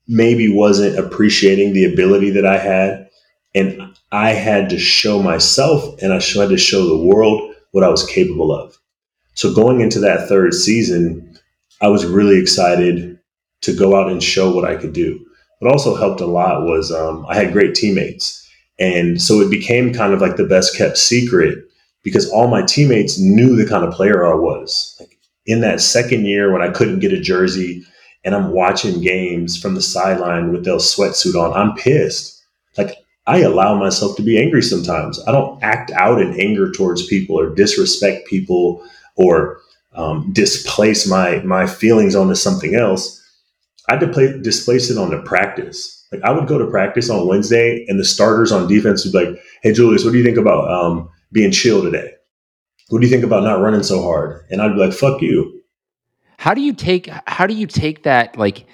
[0.07, 3.09] maybe wasn't appreciating the ability that I had.
[3.55, 7.89] And I had to show myself and I had to show the world what I
[7.89, 8.77] was capable of.
[9.35, 11.39] So going into that third season,
[11.81, 13.19] I was really excited
[13.61, 15.25] to go out and show what I could do.
[15.59, 18.39] What also helped a lot was um, I had great teammates.
[18.79, 21.59] And so it became kind of like the best kept secret
[22.03, 24.95] because all my teammates knew the kind of player I was.
[24.99, 27.85] Like in that second year when I couldn't get a jersey
[28.25, 32.41] and I'm watching games from the sideline with their sweatsuit on, I'm pissed.
[32.77, 35.19] like I allow myself to be angry sometimes.
[35.27, 38.83] I don't act out in anger towards people or disrespect people
[39.15, 39.59] or
[39.93, 43.22] um, displace my my feelings onto something else.
[43.89, 46.05] I displace it on the practice.
[46.11, 49.25] Like I would go to practice on Wednesday, and the starters on defense would be
[49.25, 52.11] like, "Hey, Julius, what do you think about um, being chill today?
[52.89, 55.61] What do you think about not running so hard?" And I'd be like, "Fuck you."
[56.37, 58.65] How do you take How do you take that like?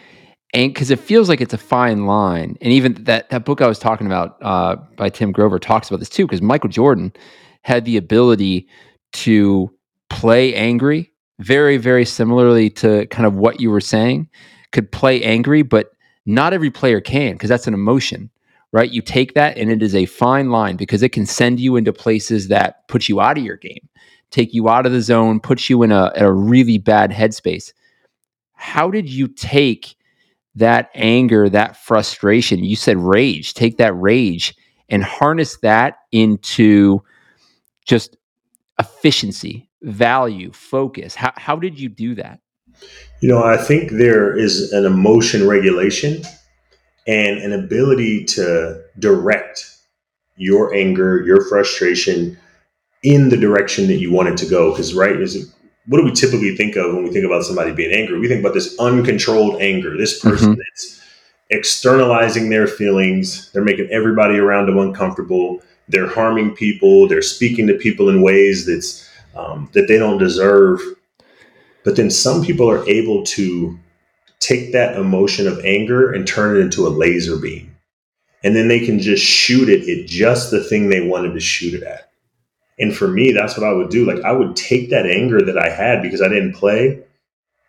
[0.54, 3.68] and because it feels like it's a fine line and even that that book i
[3.68, 7.14] was talking about uh, by tim grover talks about this too because michael jordan
[7.64, 8.68] had the ability
[9.14, 9.72] to
[10.10, 14.28] play angry very very similarly to kind of what you were saying
[14.72, 15.92] could play angry but
[16.26, 18.30] not every player can because that's an emotion
[18.72, 21.76] right you take that and it is a fine line because it can send you
[21.76, 23.88] into places that put you out of your game
[24.32, 27.74] take you out of the zone put you in a, a really bad headspace
[28.54, 29.96] how did you take
[30.56, 34.56] that anger, that frustration, you said rage, take that rage
[34.90, 37.02] and harness that into
[37.86, 38.18] just
[38.78, 41.16] efficiency, value, focus.
[41.16, 42.40] How, how did you do that?
[43.22, 46.24] You know, I think there is an emotion regulation
[47.08, 49.76] and an ability to direct
[50.38, 52.38] your anger, your frustration
[53.04, 54.72] in the direction that you want it to go.
[54.72, 55.54] Because, right, is
[55.88, 58.20] what do we typically think of when we think about somebody being angry?
[58.20, 60.60] We think about this uncontrolled anger, this person mm-hmm.
[60.60, 61.02] that's
[61.50, 67.74] externalizing their feelings, they're making everybody around them uncomfortable, they're harming people, they're speaking to
[67.74, 70.80] people in ways that's um, that they don't deserve.
[71.90, 73.76] But then some people are able to
[74.40, 77.76] take that emotion of anger and turn it into a laser beam.
[78.44, 81.74] And then they can just shoot it at just the thing they wanted to shoot
[81.74, 82.12] it at.
[82.78, 84.06] And for me, that's what I would do.
[84.06, 87.02] Like I would take that anger that I had because I didn't play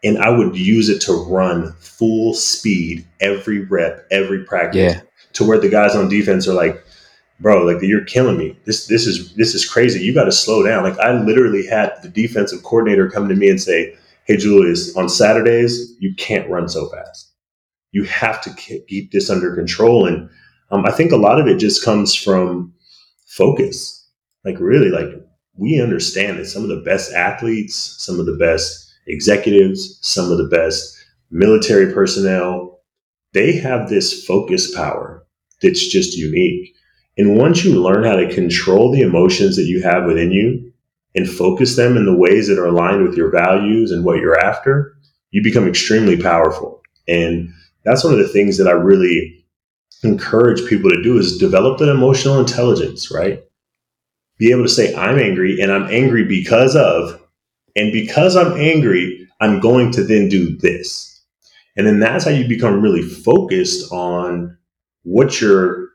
[0.05, 5.01] and I would use it to run full speed every rep, every practice yeah.
[5.33, 6.85] to where the guys on defense are like,
[7.41, 8.55] bro, like you're killing me.
[8.67, 10.05] This this is this is crazy.
[10.05, 10.85] You got to slow down.
[10.85, 13.97] Like I literally had the defensive coordinator come to me and say,
[14.31, 17.33] "Hey Julius, on Saturdays you can't run so fast.
[17.91, 20.31] You have to keep this under control." And
[20.71, 22.73] um, I think a lot of it just comes from
[23.27, 24.09] focus
[24.45, 25.09] like really like
[25.57, 30.39] we understand that some of the best athletes, some of the best executives, some of
[30.39, 30.97] the best
[31.33, 32.81] military personnel,
[33.33, 35.27] they have this focus power
[35.61, 36.73] that's just unique.
[37.19, 40.70] And once you learn how to control the emotions that you have within you
[41.15, 44.39] and focus them in the ways that are aligned with your values and what you're
[44.39, 44.97] after,
[45.31, 46.83] you become extremely powerful.
[47.09, 47.53] And
[47.85, 49.45] that's one of the things that I really
[50.03, 53.43] encourage people to do is develop that emotional intelligence, right?
[54.41, 57.21] be able to say, I'm angry and I'm angry because of,
[57.77, 61.23] and because I'm angry, I'm going to then do this.
[61.77, 64.57] And then that's how you become really focused on
[65.05, 65.89] what you're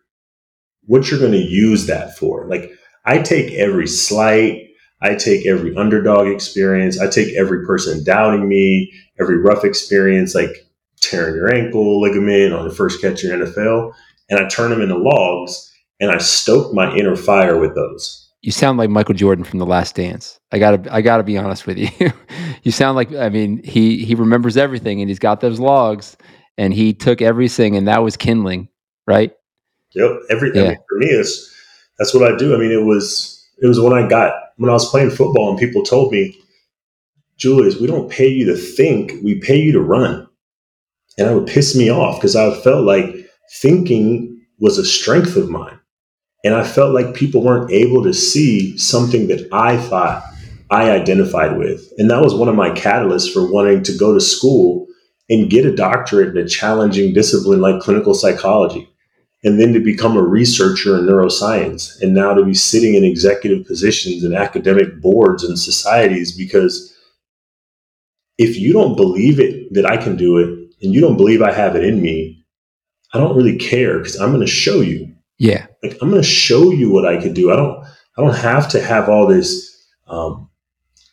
[0.86, 2.46] what you're going to use that for.
[2.46, 2.72] Like
[3.06, 4.65] I take every slight,
[5.02, 10.68] I take every underdog experience, I take every person doubting me, every rough experience like
[11.02, 13.94] tearing your ankle ligament on the first catch in NFL,
[14.30, 18.52] and I turn them into logs and I stoke my inner fire with those you
[18.52, 20.40] sound like Michael Jordan from The Last Dance.
[20.52, 21.90] I gotta I gotta be honest with you.
[22.62, 26.16] you sound like I mean he he remembers everything and he's got those logs
[26.56, 28.70] and he took everything and that was kindling,
[29.08, 29.34] right?
[29.96, 30.12] Yep.
[30.30, 30.68] Everything yeah.
[30.68, 31.52] I mean, for me is
[31.98, 32.54] that's what I do.
[32.54, 35.60] I mean it was it was when I got when I was playing football and
[35.60, 36.38] people told me,
[37.38, 40.28] Julius, we don't pay you to think, we pay you to run.
[41.18, 43.14] And it would piss me off because I felt like
[43.62, 45.80] thinking was a strength of mine.
[46.44, 50.24] And I felt like people weren't able to see something that I thought
[50.70, 51.92] I identified with.
[51.98, 54.88] And that was one of my catalysts for wanting to go to school
[55.30, 58.88] and get a doctorate in a challenging discipline like clinical psychology.
[59.46, 62.02] And then to become a researcher in neuroscience.
[62.02, 66.92] And now to be sitting in executive positions in academic boards and societies because
[68.38, 70.48] if you don't believe it that I can do it
[70.82, 72.44] and you don't believe I have it in me,
[73.14, 75.14] I don't really care because I'm going to show you.
[75.38, 75.68] Yeah.
[75.84, 77.52] Like I'm going to show you what I can do.
[77.52, 77.86] I don't
[78.18, 79.76] I don't have to have all this
[80.08, 80.50] um,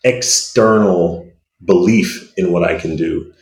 [0.05, 1.28] external
[1.64, 3.33] belief in what I can do.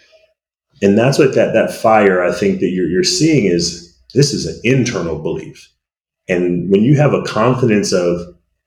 [0.83, 4.47] And that's what that that fire I think that you're you're seeing is this is
[4.47, 5.71] an internal belief.
[6.29, 8.21] And when you have a confidence of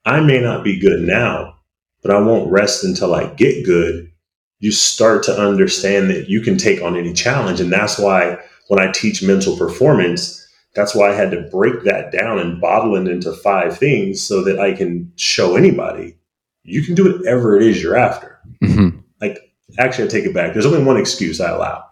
[0.06, 1.56] I may not be good now,
[2.02, 4.12] but I won't rest until I get good,
[4.60, 7.62] you start to understand that you can take on any challenge.
[7.62, 8.38] And that's why
[8.68, 10.40] when I teach mental performance,
[10.76, 14.44] that's why I had to break that down and bottle it into five things so
[14.44, 16.18] that I can show anybody
[16.64, 18.40] you can do whatever it is you're after.
[18.64, 19.00] Mm-hmm.
[19.22, 20.54] Like, actually, I take it back.
[20.54, 21.86] There's only one excuse I allow.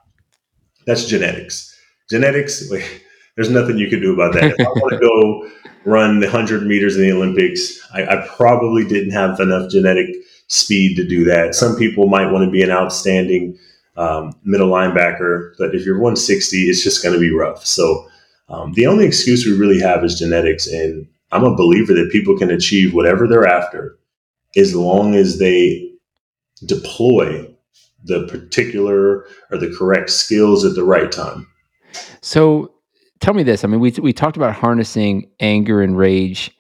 [0.86, 1.78] That's genetics.
[2.10, 3.06] Genetics, like,
[3.36, 4.56] there's nothing you can do about that.
[4.58, 5.50] If I want to go
[5.86, 10.08] run the 100 meters in the Olympics, I, I probably didn't have enough genetic
[10.48, 11.56] speed to do that.
[11.56, 13.58] Some people might want to be an outstanding
[13.98, 17.66] um, middle linebacker, but if you're 160, it's just going to be rough.
[17.66, 18.08] So
[18.50, 22.38] um, the only excuse we really have is genetics, and I'm a believer that people
[22.38, 23.98] can achieve whatever they're after
[24.58, 25.90] as long as they
[26.66, 27.48] deploy
[28.04, 31.48] the particular or the correct skills at the right time.
[32.22, 32.71] So
[33.22, 33.64] tell me this.
[33.64, 36.52] I mean, we, we talked about harnessing anger and rage.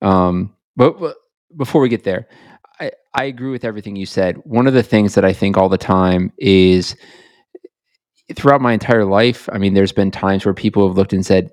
[0.00, 1.16] Um, but, but
[1.56, 2.28] before we get there,
[2.78, 4.36] I, I agree with everything you said.
[4.44, 6.94] One of the things that I think all the time is
[8.34, 11.50] throughout my entire life, I mean, there's been times where people have looked and said,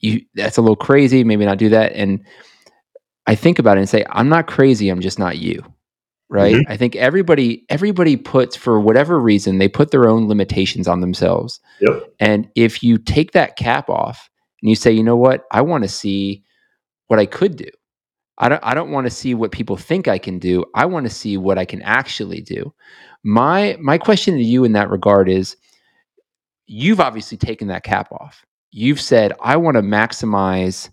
[0.00, 1.92] you that's a little crazy, maybe not do that.
[1.92, 2.24] And
[3.26, 5.64] I think about it and say, I'm not crazy, I'm just not you
[6.30, 6.54] right?
[6.54, 6.72] Mm-hmm.
[6.72, 11.60] i think everybody everybody puts for whatever reason they put their own limitations on themselves.
[11.80, 12.12] Yep.
[12.20, 14.28] and if you take that cap off
[14.62, 15.44] and you say you know what?
[15.52, 16.44] I want to see
[17.06, 17.70] what i could do.
[18.36, 20.64] I don't i don't want to see what people think i can do.
[20.74, 22.72] I want to see what i can actually do.
[23.24, 25.56] My my question to you in that regard is
[26.66, 28.44] you've obviously taken that cap off.
[28.70, 30.90] You've said i want to maximize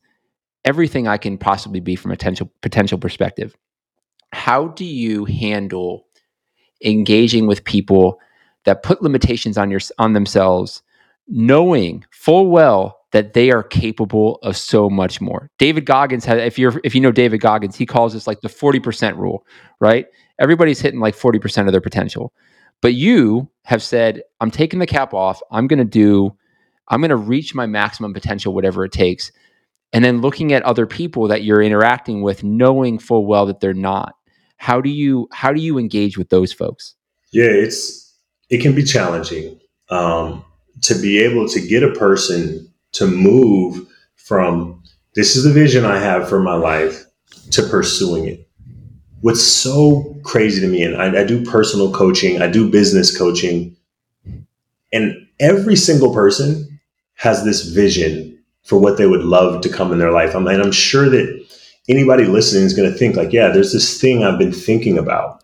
[0.63, 3.55] everything i can possibly be from a potential potential perspective
[4.35, 6.05] how do you handle
[6.83, 8.19] engaging with people
[8.65, 10.83] that put limitations on your on themselves
[11.27, 15.49] knowing full well that they are capable of so much more.
[15.57, 18.49] David Goggins had if you're if you know David Goggins, he calls this like the
[18.49, 19.45] 40% rule,
[19.79, 20.07] right?
[20.37, 22.33] Everybody's hitting like 40% of their potential.
[22.81, 25.41] But you have said, I'm taking the cap off.
[25.49, 26.35] I'm going to do
[26.89, 29.31] I'm going to reach my maximum potential whatever it takes.
[29.93, 33.73] And then looking at other people that you're interacting with knowing full well that they're
[33.73, 34.15] not
[34.57, 36.95] how do you how do you engage with those folks?
[37.31, 38.13] Yeah, it's
[38.49, 40.43] it can be challenging um,
[40.81, 44.83] to be able to get a person to move from
[45.15, 47.05] this is the vision I have for my life
[47.51, 48.47] to pursuing it.
[49.21, 53.75] What's so crazy to me, and I, I do personal coaching, I do business coaching,
[54.91, 56.79] and every single person
[57.15, 60.35] has this vision for what they would love to come in their life.
[60.35, 61.44] I and I'm sure that
[61.87, 65.43] anybody listening is going to think like, yeah, there's this thing I've been thinking about.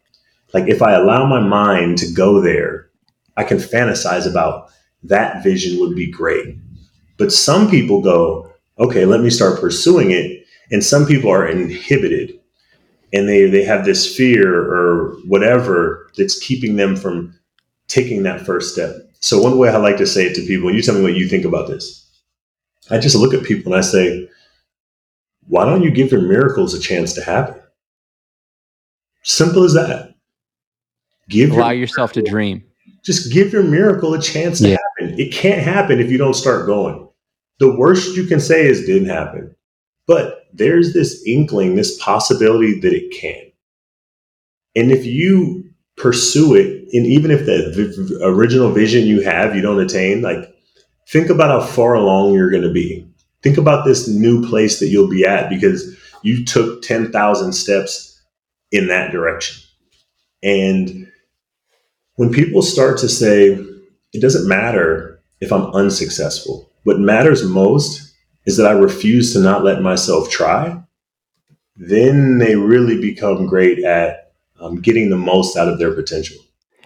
[0.54, 2.90] Like if I allow my mind to go there,
[3.38, 4.70] I can fantasize about
[5.04, 6.58] that vision would be great.
[7.18, 10.46] But some people go, okay, let me start pursuing it.
[10.72, 12.40] And some people are inhibited
[13.14, 17.38] and they, they have this fear or whatever that's keeping them from
[17.88, 18.96] taking that first step.
[19.20, 21.16] So one way I like to say it to people, and you tell me what
[21.16, 22.10] you think about this.
[22.90, 24.28] I just look at people and I say,
[25.48, 27.62] why don't you give your miracles a chance to happen?
[29.24, 30.16] Simple as that.
[31.30, 32.64] Give allow your yourself miracle, to dream.
[33.04, 34.78] Just give your miracle a chance to yeah.
[35.00, 35.20] happen.
[35.20, 37.08] It can't happen if you don't start going.
[37.60, 39.56] The worst you can say is didn't happen.
[40.08, 43.52] But there's this inkling, this possibility that it can.
[44.76, 45.64] And if you
[45.96, 50.54] pursue it, and even if the v- original vision you have you don't attain, like
[51.08, 53.11] think about how far along you're going to be
[53.44, 58.22] think about this new place that you'll be at because you took 10,000 steps
[58.72, 59.62] in that direction.
[60.44, 61.12] And
[62.16, 63.54] when people start to say,
[64.14, 68.14] it doesn't matter if I'm unsuccessful, what matters most
[68.46, 70.82] is that I refuse to not let myself try,
[71.76, 76.38] then they really become great at um, getting the most out of their potential.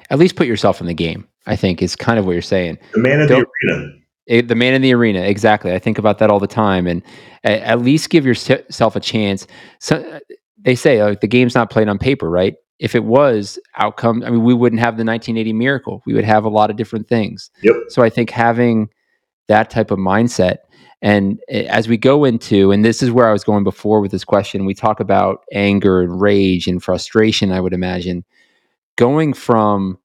[0.10, 2.78] At least put yourself in the game, I think, is kind of what you're saying.
[2.94, 3.94] The man of Don't, the arena.
[4.28, 5.72] It, the man in the arena, exactly.
[5.72, 7.04] I think about that all the time, and
[7.44, 9.46] at, at least give yourself a chance.
[9.80, 10.20] So uh,
[10.60, 12.56] they say like the game's not played on paper, right?
[12.80, 16.02] If it was outcome, I mean, we wouldn't have the 1980 miracle.
[16.06, 17.52] We would have a lot of different things.
[17.62, 17.76] Yep.
[17.90, 18.90] So I think having
[19.48, 20.58] that type of mindset,
[21.02, 24.12] and eh, as we go into, and this is where I was going before with
[24.12, 27.52] this question, we talk about anger and rage and frustration.
[27.52, 28.26] I would imagine
[28.98, 30.00] going from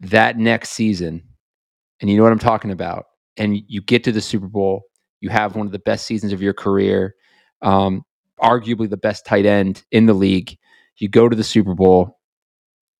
[0.00, 1.24] that next season
[2.00, 3.06] and you know what I'm talking about,
[3.38, 4.84] and you get to the Super Bowl,
[5.20, 7.14] you have one of the best seasons of your career,
[7.62, 8.04] um,
[8.40, 10.56] arguably the best tight end in the league.
[10.96, 12.18] You go to the Super Bowl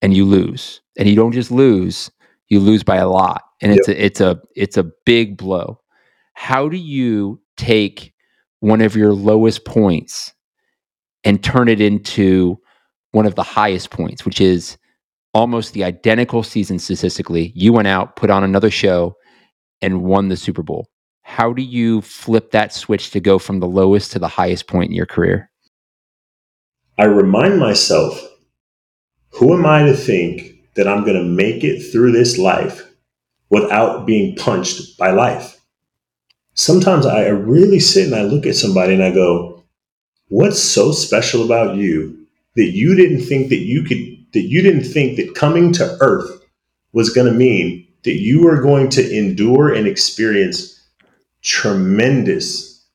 [0.03, 2.11] and you lose, and you don't just lose,
[2.49, 3.79] you lose by a lot, and yep.
[3.79, 5.81] it's a it's a it's a big blow.
[6.35, 8.15] How do you take
[8.61, 10.33] one of your lowest points
[11.25, 12.59] and turn it into
[13.13, 14.79] one of the highest points, which is
[15.35, 17.53] almost the identical season statistically.
[17.55, 19.17] You went out, put on another show,
[19.83, 20.89] and won the Super Bowl.
[21.23, 24.91] How do you flip that switch to go from the lowest to the highest point
[24.91, 25.51] in your career?
[26.97, 28.21] I remind myself
[29.31, 32.83] who am I to think that I'm going to make it through this life
[33.51, 35.59] without being punched by life?
[36.59, 39.65] sometimes I really sit and I look at somebody and I go,
[40.29, 42.27] what's so special about you
[42.57, 46.45] that you didn't think that you could, that you didn't think that coming to earth
[46.93, 50.81] was going to mean that you are going to endure and experience
[51.43, 52.87] tremendous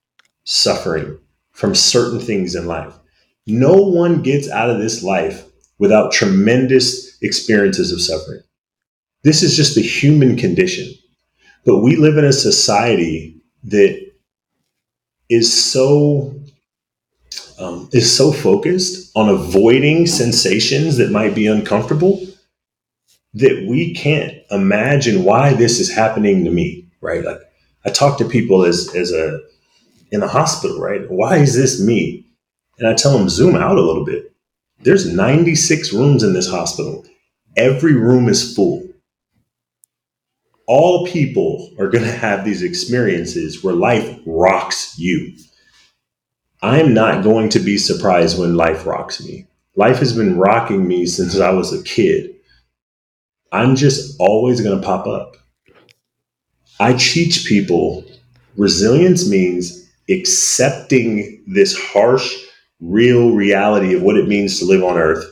[0.43, 1.17] suffering
[1.51, 2.93] from certain things in life.
[3.45, 5.45] No one gets out of this life
[5.77, 8.41] without tremendous experiences of suffering.
[9.23, 10.93] This is just the human condition.
[11.65, 14.11] But we live in a society that
[15.29, 16.35] is so
[17.57, 22.19] um, is so focused on avoiding sensations that might be uncomfortable
[23.35, 26.87] that we can't imagine why this is happening to me.
[27.01, 27.23] Right?
[27.23, 27.39] Like
[27.85, 29.41] I talk to people as as a
[30.11, 30.79] in the hospital.
[30.79, 31.09] Right?
[31.09, 32.25] Why is this me?
[32.79, 34.33] And I tell them zoom out a little bit.
[34.81, 37.05] There's 96 rooms in this hospital.
[37.55, 38.83] Every room is full
[40.67, 45.33] all people are going to have these experiences where life rocks you.
[46.61, 49.47] I'm not going to be surprised when life rocks me.
[49.75, 52.32] Life has been rocking me since I was a kid.
[53.53, 55.37] I'm just always going to pop up.
[56.79, 58.03] I teach people
[58.57, 62.35] resilience means accepting this harsh,
[62.81, 65.23] real reality of what it means to live on earth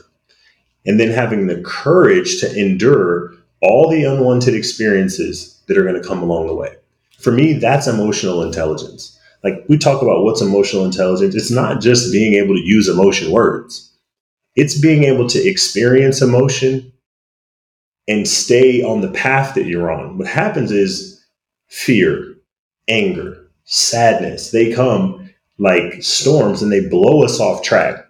[0.86, 6.08] and then having the courage to endure all the unwanted experiences that are going to
[6.08, 6.76] come along the way.
[7.18, 9.18] For me, that's emotional intelligence.
[9.42, 13.32] Like we talk about what's emotional intelligence, it's not just being able to use emotion
[13.32, 13.92] words,
[14.54, 16.91] it's being able to experience emotion
[18.08, 20.18] and stay on the path that you're on.
[20.18, 21.24] What happens is
[21.68, 22.36] fear,
[22.88, 28.04] anger, sadness, they come like storms and they blow us off track.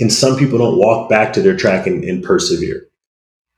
[0.00, 2.86] And some people don't walk back to their track and, and persevere.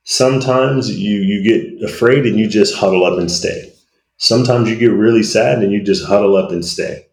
[0.03, 3.71] Sometimes you you get afraid and you just huddle up and stay.
[4.17, 7.05] Sometimes you get really sad and you just huddle up and stay.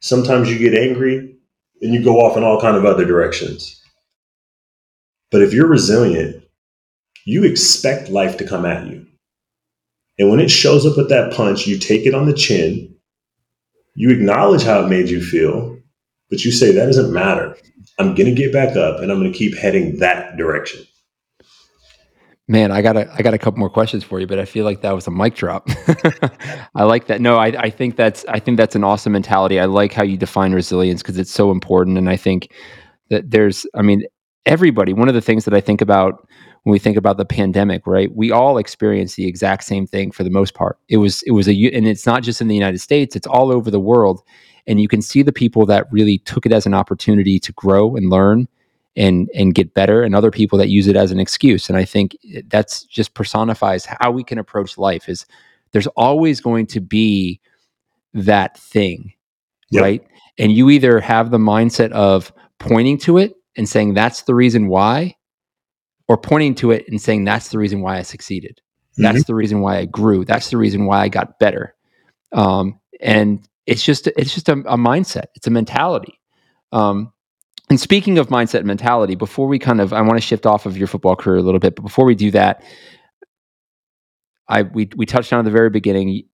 [0.00, 1.36] Sometimes you get angry
[1.82, 3.82] and you go off in all kind of other directions.
[5.30, 6.39] But if you're resilient,
[7.24, 9.06] you expect life to come at you.
[10.18, 12.94] And when it shows up with that punch, you take it on the chin,
[13.94, 15.78] you acknowledge how it made you feel,
[16.28, 17.56] but you say, that doesn't matter.
[17.98, 20.84] I'm going to get back up and I'm going to keep heading that direction.
[22.48, 24.64] Man, I got a I got a couple more questions for you, but I feel
[24.64, 25.68] like that was a mic drop.
[26.74, 27.20] I like that.
[27.20, 29.60] No, I, I think that's I think that's an awesome mentality.
[29.60, 31.96] I like how you define resilience because it's so important.
[31.96, 32.50] And I think
[33.08, 34.02] that there's I mean,
[34.46, 36.26] everybody, one of the things that I think about
[36.62, 38.14] when we think about the pandemic, right?
[38.14, 40.78] We all experienced the exact same thing for the most part.
[40.88, 43.50] It was it was a and it's not just in the United States, it's all
[43.50, 44.22] over the world.
[44.66, 47.96] And you can see the people that really took it as an opportunity to grow
[47.96, 48.46] and learn
[48.96, 51.84] and and get better and other people that use it as an excuse and i
[51.84, 52.16] think
[52.48, 55.26] that's just personifies how we can approach life is
[55.72, 57.40] there's always going to be
[58.14, 59.12] that thing
[59.70, 59.82] yep.
[59.82, 60.06] right
[60.38, 64.66] and you either have the mindset of pointing to it and saying that's the reason
[64.66, 65.14] why
[66.10, 68.60] or pointing to it and saying that's the reason why i succeeded
[68.92, 69.02] mm-hmm.
[69.04, 71.74] that's the reason why i grew that's the reason why i got better
[72.32, 76.20] um, and it's just it's just a, a mindset it's a mentality
[76.72, 77.12] um,
[77.70, 80.66] and speaking of mindset and mentality, before we kind of, I want to shift off
[80.66, 82.64] of your football career a little bit, but before we do that,
[84.48, 86.24] I we we touched on at the very beginning.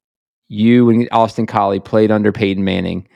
[0.49, 3.07] You and Austin Collie played under Peyton Manning.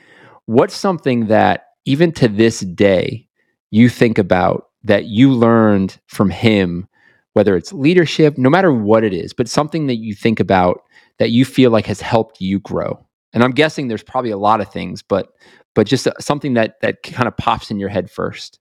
[0.45, 3.27] What's something that even to this day
[3.71, 6.87] you think about that you learned from him,
[7.33, 10.81] whether it's leadership, no matter what it is, but something that you think about
[11.19, 13.05] that you feel like has helped you grow?
[13.33, 15.29] And I'm guessing there's probably a lot of things, but
[15.73, 18.59] but just uh, something that that kind of pops in your head first.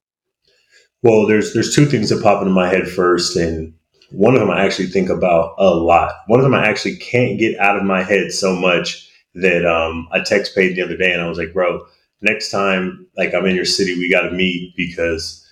[1.03, 3.73] Well, there's there's two things that pop into my head first, and
[4.11, 6.13] one of them I actually think about a lot.
[6.27, 10.09] One of them I actually can't get out of my head so much that um,
[10.13, 11.87] I text Peyton the other day, and I was like, "Bro,
[12.21, 15.45] next time like I'm in your city, we got to meet because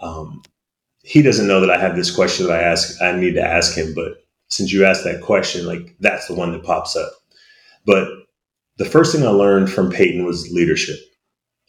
[0.00, 0.42] um,
[1.02, 3.00] he doesn't know that I have this question that I ask.
[3.00, 6.52] I need to ask him, but since you asked that question, like that's the one
[6.52, 7.12] that pops up.
[7.84, 8.08] But
[8.78, 10.98] the first thing I learned from Peyton was leadership.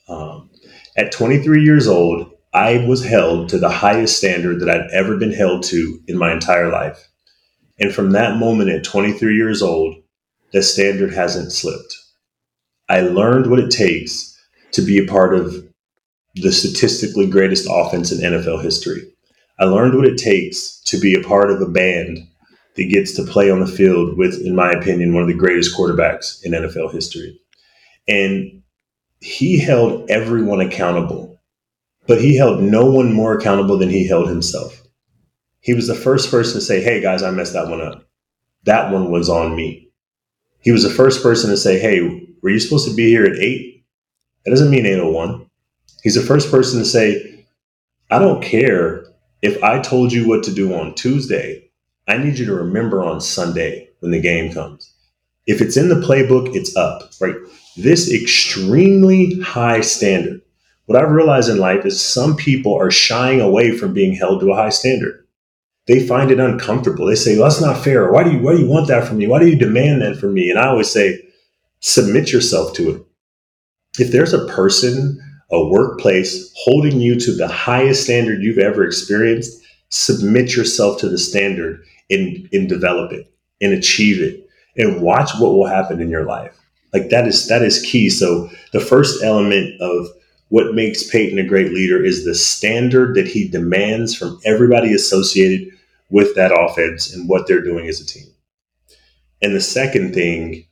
[0.09, 0.49] Um,
[0.97, 5.33] at 23 years old, I was held to the highest standard that I'd ever been
[5.33, 7.07] held to in my entire life.
[7.79, 9.95] And from that moment at 23 years old,
[10.53, 11.95] the standard hasn't slipped.
[12.89, 14.35] I learned what it takes
[14.71, 15.66] to be a part of
[16.41, 19.11] the statistically greatest offense in NFL history.
[19.59, 22.19] I learned what it takes to be a part of a band
[22.75, 25.75] that gets to play on the field with, in my opinion, one of the greatest
[25.75, 27.39] quarterbacks in NFL history.
[28.07, 28.61] And
[29.19, 31.39] he held everyone accountable,
[32.07, 34.83] but he held no one more accountable than he held himself.
[35.59, 38.07] He was the first person to say, Hey, guys, I messed that one up.
[38.63, 39.89] That one was on me.
[40.59, 43.39] He was the first person to say, Hey, were you supposed to be here at
[43.39, 43.85] eight?
[44.45, 45.46] That doesn't mean 801.
[46.03, 47.45] He's the first person to say,
[48.09, 49.05] I don't care
[49.41, 51.69] if I told you what to do on Tuesday.
[52.07, 54.93] I need you to remember on Sunday when the game comes.
[55.45, 57.35] If it's in the playbook, it's up, right?
[57.75, 60.41] This extremely high standard.
[60.85, 64.51] What I've realized in life is some people are shying away from being held to
[64.51, 65.25] a high standard.
[65.87, 67.05] They find it uncomfortable.
[67.05, 68.11] They say, well, that's not fair.
[68.11, 69.27] Why do you why do you want that from me?
[69.27, 70.49] Why do you demand that from me?
[70.49, 71.21] And I always say,
[71.79, 73.05] submit yourself to it.
[73.99, 75.21] If there's a person,
[75.51, 81.17] a workplace holding you to the highest standard you've ever experienced, submit yourself to the
[81.17, 83.31] standard and, and develop it
[83.61, 86.57] and achieve it and watch what will happen in your life.
[86.93, 88.09] Like that is that is key.
[88.09, 90.07] So the first element of
[90.49, 95.73] what makes Peyton a great leader is the standard that he demands from everybody associated
[96.09, 98.27] with that offense and what they're doing as a team.
[99.41, 100.65] And the second thing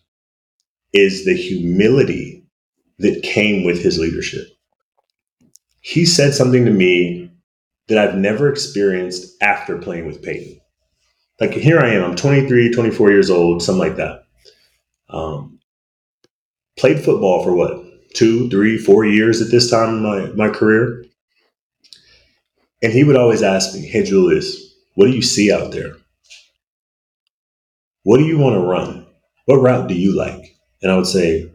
[0.94, 2.46] is the humility
[3.00, 4.48] that came with his leadership.
[5.86, 7.30] He said something to me
[7.90, 10.60] that I've never experienced after playing with Peyton.
[11.40, 14.24] Like here I am, I'm 23, 24 years old, something like that.
[15.10, 15.60] Um,
[16.76, 17.84] played football for what,
[18.16, 21.06] two, three, four years at this time in my, my career.
[22.82, 25.94] And he would always ask me, Hey, Julius, what do you see out there?
[28.02, 29.06] What do you want to run?
[29.46, 30.58] What route do you like?
[30.82, 31.52] And I would say,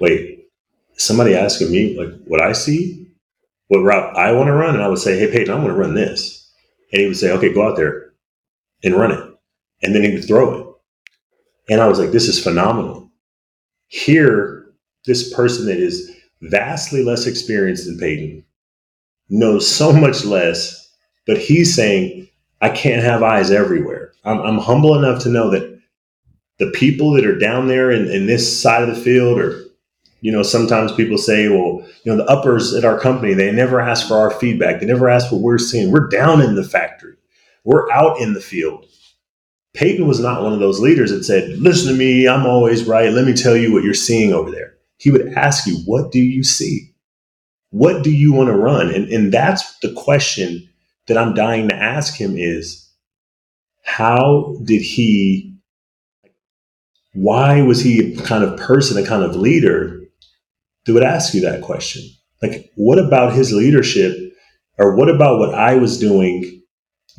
[0.00, 0.48] Wait,
[0.96, 3.01] somebody asking me like what I see,
[3.72, 4.74] what route I want to run?
[4.74, 6.46] And I would say, Hey, Peyton, I want to run this.
[6.92, 8.12] And he would say, Okay, go out there
[8.84, 9.34] and run it.
[9.82, 10.66] And then he would throw it.
[11.72, 13.10] And I was like, This is phenomenal.
[13.88, 14.66] Here,
[15.06, 18.44] this person that is vastly less experienced than Peyton
[19.30, 20.94] knows so much less,
[21.26, 22.28] but he's saying,
[22.60, 24.12] I can't have eyes everywhere.
[24.24, 25.80] I'm, I'm humble enough to know that
[26.58, 29.64] the people that are down there in, in this side of the field or
[30.22, 33.80] you know sometimes people say well you know the uppers at our company they never
[33.80, 34.80] ask for our feedback.
[34.80, 35.92] They never ask what we're seeing.
[35.92, 37.16] We're down in the factory.
[37.64, 38.86] We're out in the field.
[39.74, 43.12] Peyton was not one of those leaders that said listen to me i'm always right.
[43.12, 44.72] Let me tell you what you're seeing over there.
[45.02, 46.94] He would ask you, What do you see?
[47.70, 48.88] What do you want to run?
[48.94, 50.68] And, and that's the question
[51.08, 52.88] that I'm dying to ask him is
[53.82, 55.56] how did he,
[57.14, 60.01] why was he a kind of person, a kind of leader
[60.84, 62.02] that would ask you that question?
[62.42, 64.16] Like, what about his leadership
[64.78, 66.62] or what about what I was doing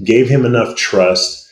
[0.03, 1.47] gave him enough trust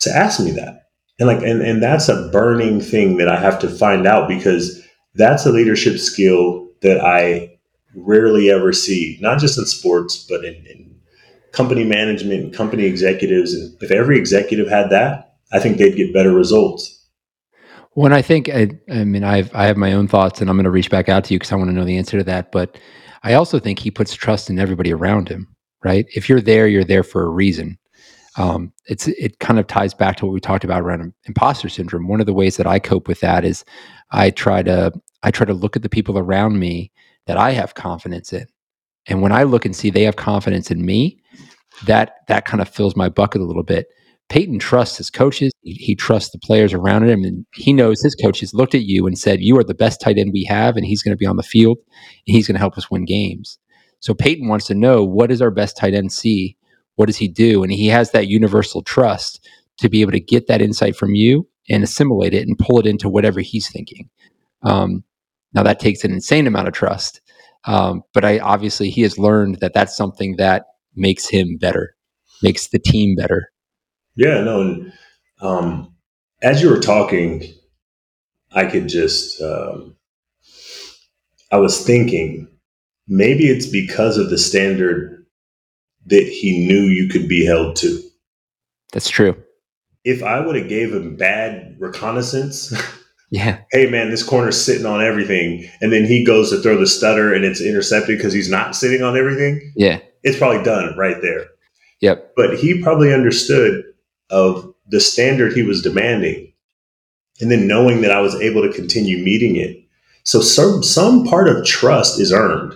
[0.00, 0.88] to ask me that?
[1.18, 4.82] And like, and, and that's a burning thing that I have to find out because
[5.14, 7.56] that's a leadership skill that I
[7.94, 11.00] rarely ever see, not just in sports, but in, in
[11.52, 13.54] company management and company executives.
[13.54, 17.01] If every executive had that, I think they'd get better results.
[17.94, 20.64] When I think, I, I mean, I've I have my own thoughts, and I'm going
[20.64, 22.50] to reach back out to you because I want to know the answer to that.
[22.50, 22.78] But
[23.22, 25.48] I also think he puts trust in everybody around him.
[25.84, 26.06] Right?
[26.14, 27.78] If you're there, you're there for a reason.
[28.38, 32.08] Um, it's it kind of ties back to what we talked about around imposter syndrome.
[32.08, 33.64] One of the ways that I cope with that is
[34.10, 36.90] I try to I try to look at the people around me
[37.26, 38.46] that I have confidence in.
[39.06, 41.20] And when I look and see they have confidence in me,
[41.84, 43.88] that that kind of fills my bucket a little bit.
[44.28, 45.52] Peyton trusts his coaches.
[45.62, 49.06] He, he, trusts the players around him, and he knows his coaches looked at you
[49.06, 51.26] and said, "You are the best tight end we have, and he's going to be
[51.26, 51.78] on the field,
[52.26, 53.58] and he's going to help us win games."
[54.00, 56.56] So Peyton wants to know what does our best tight end see?
[56.96, 57.62] What does he do?
[57.62, 59.48] And he has that universal trust
[59.78, 62.86] to be able to get that insight from you and assimilate it and pull it
[62.86, 64.10] into whatever he's thinking.
[64.62, 65.04] Um,
[65.54, 67.20] now that takes an insane amount of trust,
[67.64, 70.64] um, but I obviously he has learned that that's something that
[70.96, 71.94] makes him better,
[72.42, 73.50] makes the team better.
[74.16, 74.60] Yeah, no.
[74.60, 74.92] And
[75.40, 75.94] um,
[76.42, 77.44] as you were talking,
[78.52, 79.96] I could just um,
[81.50, 82.48] I was thinking
[83.08, 85.24] maybe it's because of the standard
[86.06, 88.02] that he knew you could be held to.
[88.92, 89.36] That's true.
[90.04, 92.72] If I would have gave him bad reconnaissance
[93.30, 93.60] Yeah.
[93.72, 97.32] Hey man, this corner's sitting on everything, and then he goes to throw the stutter
[97.32, 99.72] and it's intercepted because he's not sitting on everything.
[99.74, 100.00] Yeah.
[100.22, 101.46] It's probably done right there.
[102.02, 102.34] Yep.
[102.36, 103.84] But he probably understood
[104.30, 106.52] of the standard he was demanding,
[107.40, 109.78] and then knowing that I was able to continue meeting it.
[110.24, 112.74] So some some part of trust is earned,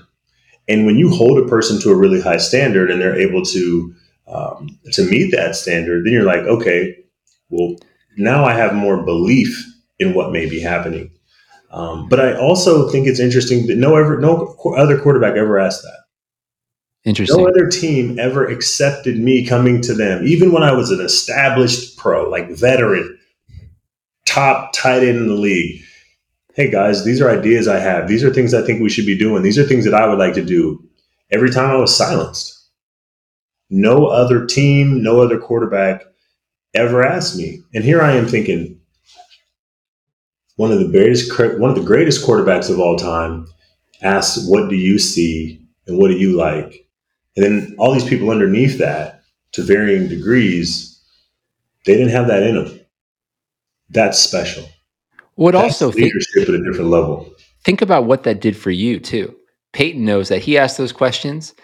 [0.68, 3.94] and when you hold a person to a really high standard and they're able to
[4.26, 6.96] um, to meet that standard, then you're like, okay,
[7.48, 7.76] well,
[8.16, 9.64] now I have more belief
[9.98, 11.10] in what may be happening.
[11.70, 15.82] Um, but I also think it's interesting that no ever no other quarterback ever asked
[15.82, 16.05] that.
[17.06, 17.40] Interesting.
[17.40, 21.96] No other team ever accepted me coming to them, even when I was an established
[21.96, 23.16] pro, like veteran,
[24.26, 25.82] top tight end in the league.
[26.54, 28.08] hey guys, these are ideas I have.
[28.08, 29.42] These are things I think we should be doing.
[29.42, 30.82] These are things that I would like to do.
[31.30, 32.54] Every time I was silenced.
[33.70, 36.02] No other team, no other quarterback
[36.74, 37.62] ever asked me.
[37.74, 38.80] And here I am thinking,
[40.56, 43.46] one of the greatest one of the greatest quarterbacks of all time
[44.02, 46.85] asks, "What do you see and what do you like?"
[47.36, 49.22] And then all these people underneath that,
[49.52, 51.00] to varying degrees,
[51.84, 52.80] they didn't have that in them.
[53.90, 54.68] That's special.
[55.36, 57.30] Would also leadership think, at a different level.
[57.64, 59.36] Think about what that did for you too.
[59.72, 61.54] Peyton knows that he asked those questions,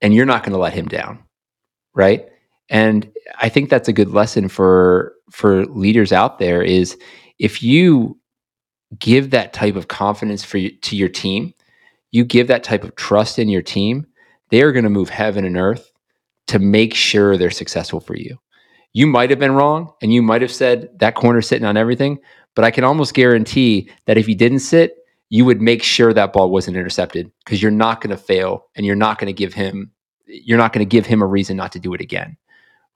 [0.00, 1.18] and you're not going to let him down,
[1.94, 2.28] right?
[2.68, 3.10] And
[3.40, 6.62] I think that's a good lesson for for leaders out there.
[6.62, 6.96] Is
[7.38, 8.18] if you
[8.98, 11.52] give that type of confidence for you, to your team,
[12.12, 14.06] you give that type of trust in your team,
[14.50, 15.90] they are going to move heaven and earth
[16.48, 18.38] to make sure they're successful for you.
[18.92, 22.18] You might have been wrong, and you might have said that corner sitting on everything,
[22.54, 24.96] but I can almost guarantee that if you didn't sit,
[25.28, 28.86] you would make sure that ball wasn't intercepted because you're not going to fail and
[28.86, 29.90] you're not going to give him
[30.26, 32.36] you're not going to give him a reason not to do it again.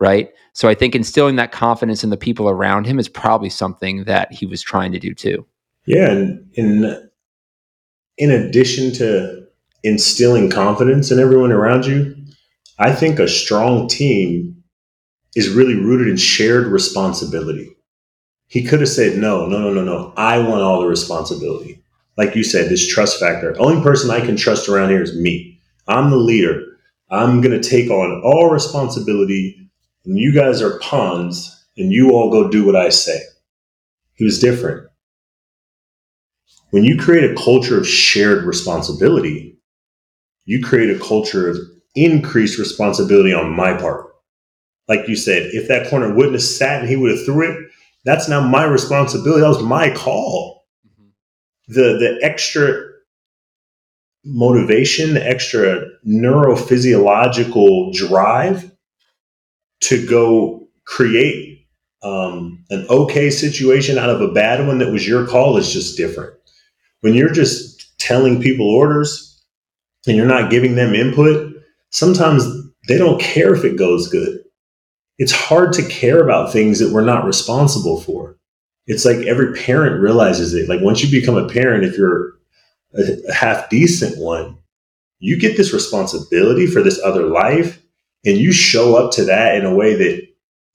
[0.00, 0.30] Right?
[0.52, 4.32] So I think instilling that confidence in the people around him is probably something that
[4.32, 5.46] he was trying to do too.
[5.86, 7.10] Yeah, and in
[8.16, 9.39] in addition to
[9.82, 12.16] instilling confidence in everyone around you,
[12.78, 14.62] I think a strong team
[15.36, 17.76] is really rooted in shared responsibility.
[18.48, 20.12] He could have said, no, no, no, no, no.
[20.16, 21.82] I want all the responsibility.
[22.16, 23.54] Like you said, this trust factor.
[23.58, 25.60] Only person I can trust around here is me.
[25.86, 26.60] I'm the leader.
[27.10, 29.70] I'm going to take on all responsibility,
[30.04, 33.20] and you guys are pawns, and you all go do what I say.
[34.14, 34.88] He was different.
[36.70, 39.59] When you create a culture of shared responsibility,
[40.44, 41.58] you create a culture of
[41.94, 44.06] increased responsibility on my part.
[44.88, 47.70] Like you said, if that corner wouldn't have sat and he would have threw it,
[48.04, 49.42] that's now my responsibility.
[49.42, 50.66] That was my call.
[50.86, 51.72] Mm-hmm.
[51.74, 52.90] The the extra
[54.24, 58.70] motivation, the extra neurophysiological drive
[59.82, 61.66] to go create
[62.02, 65.96] um, an okay situation out of a bad one that was your call is just
[65.96, 66.34] different.
[67.00, 69.29] When you're just telling people orders
[70.06, 71.54] and you're not giving them input,
[71.90, 72.44] sometimes
[72.88, 74.40] they don't care if it goes good
[75.20, 78.38] it's hard to care about things that we're not responsible for.
[78.86, 80.66] It's like every parent realizes it.
[80.66, 82.38] Like once you become a parent, if you're
[82.94, 84.56] a half decent one,
[85.18, 87.82] you get this responsibility for this other life
[88.24, 90.26] and you show up to that in a way that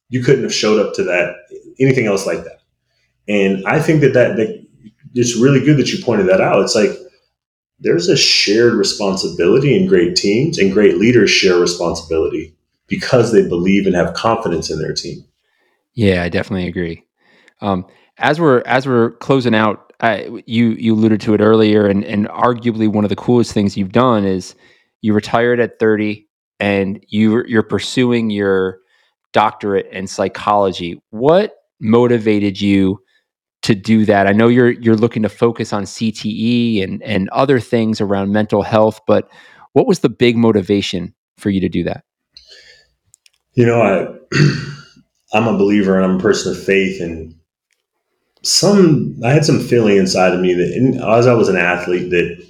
[0.09, 1.37] you couldn't have showed up to that
[1.79, 2.61] anything else like that.
[3.27, 4.63] And I think that that, that
[5.15, 6.61] it's really good that you pointed that out.
[6.61, 6.91] It's like
[7.79, 12.55] there's a shared responsibility in great teams and great leaders share responsibility
[12.87, 15.23] because they believe and have confidence in their team.
[15.93, 17.03] Yeah, I definitely agree.
[17.61, 17.85] Um,
[18.17, 22.27] as we're as we're closing out, I, you you alluded to it earlier, and and
[22.27, 24.55] arguably one of the coolest things you've done is
[25.01, 26.27] you retired at 30,
[26.59, 28.79] and you you're pursuing your
[29.33, 31.01] doctorate in psychology.
[31.09, 32.99] What motivated you
[33.65, 34.27] to do that?
[34.27, 38.61] I know you're you're looking to focus on CTE and and other things around mental
[38.61, 39.27] health, but
[39.73, 42.03] what was the big motivation for you to do that?
[43.53, 44.07] You know, I
[45.33, 47.33] I'm a believer and I'm a person of faith, and
[48.43, 52.45] some I had some feeling inside of me that as I was an athlete that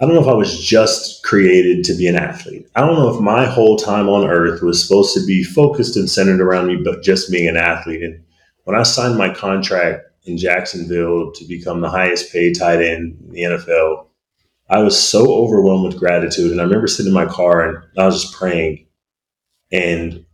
[0.00, 2.66] I don't know if I was just created to be an athlete.
[2.74, 6.08] I don't know if my whole time on earth was supposed to be focused and
[6.08, 8.02] centered around me, but just being an athlete.
[8.02, 8.22] And
[8.64, 13.32] when I signed my contract in Jacksonville to become the highest paid tight end in
[13.32, 14.06] the NFL,
[14.70, 16.52] I was so overwhelmed with gratitude.
[16.52, 18.86] And I remember sitting in my car and I was just praying.
[19.72, 20.24] And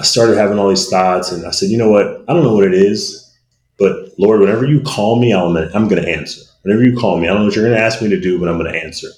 [0.00, 2.24] I started having all these thoughts, and I said, you know what?
[2.28, 3.32] I don't know what it is,
[3.78, 6.42] but Lord, whenever you call me, I'm gonna, I'm to answer.
[6.62, 8.40] Whenever you call me, I don't know what you're going to ask me to do,
[8.40, 9.08] but I'm going to answer.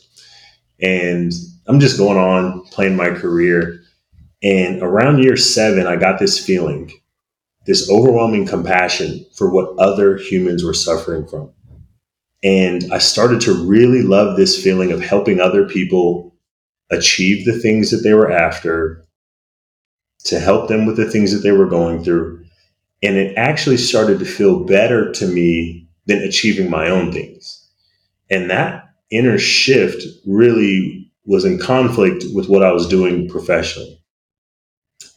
[0.83, 1.33] And
[1.69, 3.81] I'm just going on playing my career.
[4.43, 6.93] And around year seven, I got this feeling,
[7.67, 11.51] this overwhelming compassion for what other humans were suffering from.
[12.43, 16.35] And I started to really love this feeling of helping other people
[16.91, 19.05] achieve the things that they were after
[20.25, 22.45] to help them with the things that they were going through.
[23.03, 27.69] And it actually started to feel better to me than achieving my own things.
[28.31, 34.01] And that inner shift really was in conflict with what I was doing professionally.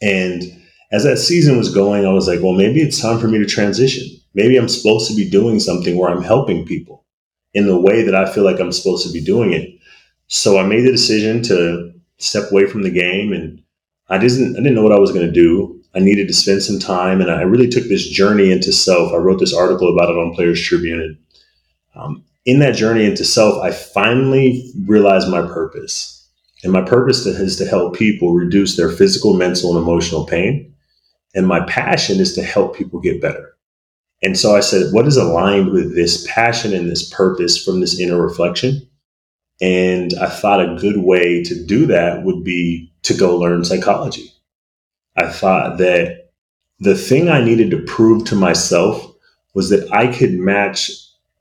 [0.02, 0.44] And
[0.92, 3.46] as that season was going, I was like, well, maybe it's time for me to
[3.46, 4.08] transition.
[4.34, 7.06] Maybe I'm supposed to be doing something where I'm helping people
[7.54, 9.70] in the way that I feel like I'm supposed to be doing it.
[10.28, 13.62] So I made the decision to step away from the game and
[14.10, 15.80] I didn't I didn't know what I was going to do.
[15.96, 19.12] I needed to spend some time, and I really took this journey into self.
[19.12, 21.18] I wrote this article about it on Players Tribune,
[21.96, 26.28] Um, in that journey into self, I finally realized my purpose.
[26.64, 30.74] And my purpose is to help people reduce their physical, mental, and emotional pain.
[31.36, 33.56] And my passion is to help people get better.
[34.22, 38.00] And so I said, what is aligned with this passion and this purpose from this
[38.00, 38.88] inner reflection?
[39.62, 44.32] And I thought a good way to do that would be to go learn psychology.
[45.18, 46.32] I thought that
[46.80, 49.06] the thing I needed to prove to myself
[49.54, 50.90] was that I could match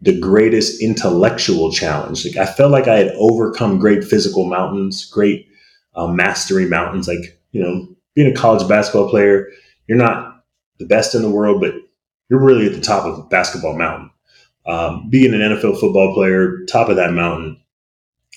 [0.00, 2.24] the greatest intellectual challenge.
[2.24, 5.48] Like I felt like I had overcome great physical mountains, great
[5.94, 7.08] um, mastery mountains.
[7.08, 9.48] Like you know, being a college basketball player,
[9.88, 10.44] you're not
[10.78, 11.74] the best in the world, but
[12.28, 14.10] you're really at the top of basketball mountain.
[14.66, 17.58] Um, being an NFL football player, top of that mountain.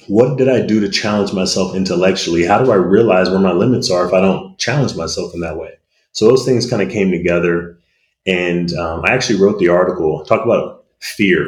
[0.08, 2.46] What did I do to challenge myself intellectually?
[2.46, 5.58] How do I realize where my limits are if I don't challenge myself in that
[5.58, 5.74] way?
[6.14, 7.78] So those things kind of came together,
[8.26, 10.24] and um, I actually wrote the article.
[10.26, 11.48] Talk about fear.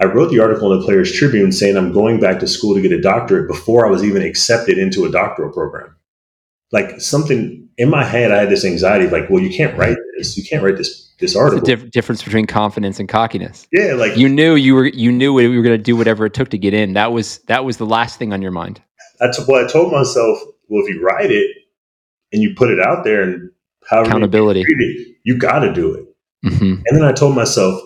[0.00, 2.82] I wrote the article in the Players Tribune saying I'm going back to school to
[2.82, 5.95] get a doctorate before I was even accepted into a doctoral program.
[6.72, 10.36] Like something in my head, I had this anxiety, like, well, you can't write this.
[10.36, 11.58] You can't write this this article.
[11.58, 13.66] It's diff- difference between confidence and cockiness.
[13.72, 16.34] Yeah, like you knew you were you knew you were going to do whatever it
[16.34, 16.94] took to get in.
[16.94, 18.82] That was that was the last thing on your mind.
[19.20, 20.38] That's what I told myself.
[20.68, 21.50] Well, if you write it
[22.32, 23.50] and you put it out there, and
[23.88, 26.04] how accountability, you, you got to do it.
[26.44, 26.82] Mm-hmm.
[26.84, 27.80] And then I told myself,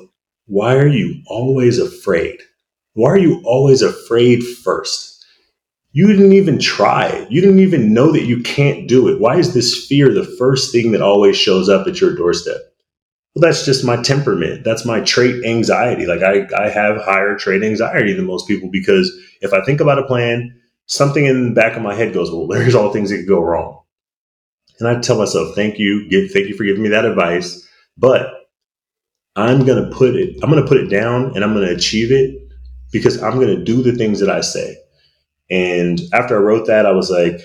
[0.46, 2.40] why are you always afraid?
[2.94, 5.09] Why are you always afraid first?
[5.92, 7.30] You didn't even try it.
[7.30, 9.20] You didn't even know that you can't do it.
[9.20, 12.58] Why is this fear the first thing that always shows up at your doorstep?
[13.34, 14.64] Well, that's just my temperament.
[14.64, 16.06] That's my trait anxiety.
[16.06, 19.10] Like I, I have higher trait anxiety than most people because
[19.40, 22.46] if I think about a plan, something in the back of my head goes, well,
[22.50, 23.80] there's all things that could go wrong.
[24.78, 26.08] And I tell myself, thank you.
[26.08, 27.66] Give, thank you for giving me that advice.
[27.98, 28.48] But
[29.36, 31.74] I'm going to put it, I'm going to put it down and I'm going to
[31.74, 32.36] achieve it
[32.92, 34.76] because I'm going to do the things that I say.
[35.50, 37.40] And after I wrote that, I was like,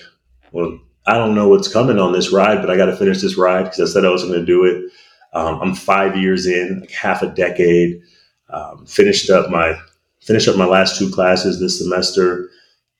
[0.52, 3.36] well, I don't know what's coming on this ride, but I got to finish this
[3.36, 4.92] ride because I said I was going to do it.
[5.32, 8.00] Um, I'm five years in, like half a decade.
[8.48, 9.78] Um, finished up my
[10.20, 12.48] finished up my last two classes this semester.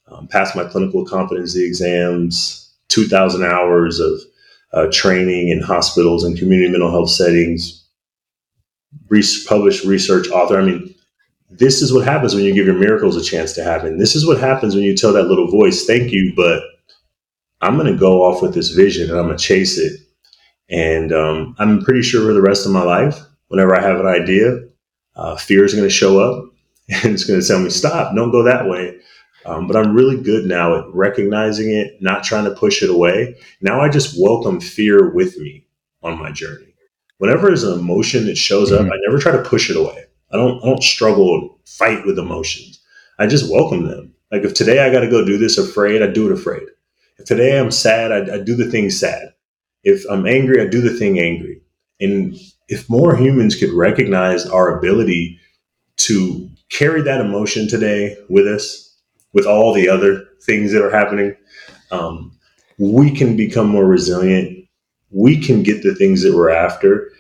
[0.08, 2.62] Um, passed my clinical competency exams.
[2.88, 4.20] Two thousand hours of
[4.72, 7.84] uh, training in hospitals and community mental health settings
[9.08, 10.60] re- published research author.
[10.60, 10.94] I mean,
[11.50, 13.98] this is what happens when you give your miracles a chance to happen.
[13.98, 16.62] This is what happens when you tell that little voice, thank you, but
[17.60, 20.00] I'm going to go off with this vision and I'm going to chase it.
[20.68, 23.18] And um, I'm pretty sure for the rest of my life,
[23.48, 24.58] whenever I have an idea,
[25.14, 26.52] uh, fear is going to show up
[26.88, 28.98] and it's going to tell me, stop, don't go that way.
[29.44, 33.36] Um, but I'm really good now at recognizing it, not trying to push it away.
[33.60, 35.64] Now I just welcome fear with me
[36.02, 36.66] on my journey
[37.18, 38.92] whenever there's an emotion that shows up, mm-hmm.
[38.92, 40.04] I never try to push it away.
[40.32, 42.80] I don't I don't struggle and fight with emotions.
[43.18, 44.14] I just welcome them.
[44.32, 46.64] Like if today I got to go do this afraid, I do it afraid.
[47.18, 49.34] If today I'm sad, I, I do the thing sad.
[49.84, 51.62] If I'm angry, I do the thing angry.
[52.00, 52.36] And
[52.68, 55.38] if more humans could recognize our ability
[55.98, 58.98] to carry that emotion today with us,
[59.32, 61.34] with all the other things that are happening,
[61.90, 62.36] um,
[62.78, 64.56] we can become more resilient
[65.10, 67.10] we can get the things that we're after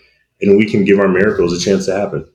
[0.40, 2.26] and we can give our miracles a chance to happen.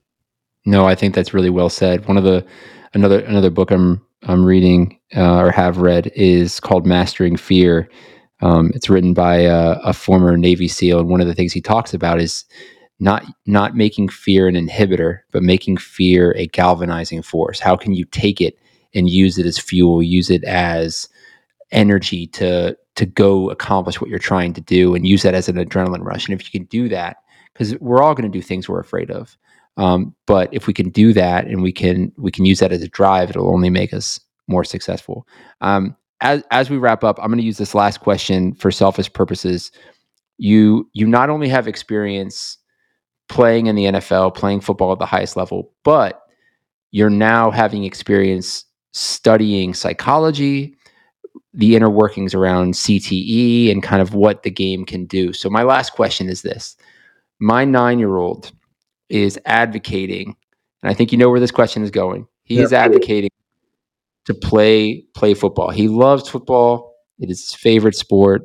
[0.66, 2.08] No, I think that's really well said.
[2.08, 2.46] One of the
[2.94, 7.90] another another book I'm I'm reading uh, or have read is called Mastering Fear.
[8.42, 11.62] Um, it's written by a, a, former Navy SEAL, and one of the things he
[11.62, 12.44] talks about is
[13.00, 17.60] not not making fear an inhibitor, but making fear a galvanizing force.
[17.60, 18.58] How can you take it
[18.94, 21.08] and use it as fuel, use it as
[21.72, 25.56] energy to to go accomplish what you're trying to do and use that as an
[25.56, 26.28] adrenaline rush.
[26.28, 27.18] And if you can do that,
[27.54, 29.38] because we're all going to do things we're afraid of,
[29.78, 32.82] um, but if we can do that and we can we can use that as
[32.82, 35.28] a drive, it'll only make us more successful.
[35.62, 39.12] Um, as as we wrap up, I'm going to use this last question for selfish
[39.12, 39.72] purposes.
[40.38, 42.58] You you not only have experience
[43.30, 46.22] playing in the NFL, playing football at the highest level, but
[46.92, 50.76] you're now having experience studying psychology,
[51.54, 55.32] the inner workings around CTE and kind of what the game can do.
[55.32, 56.76] So, my last question is this
[57.40, 58.52] My nine year old
[59.12, 60.36] is advocating,
[60.82, 62.28] and I think you know where this question is going.
[62.44, 63.30] He is advocating
[64.26, 65.70] to play play football.
[65.70, 66.96] He loves football.
[67.20, 68.44] It is his favorite sport.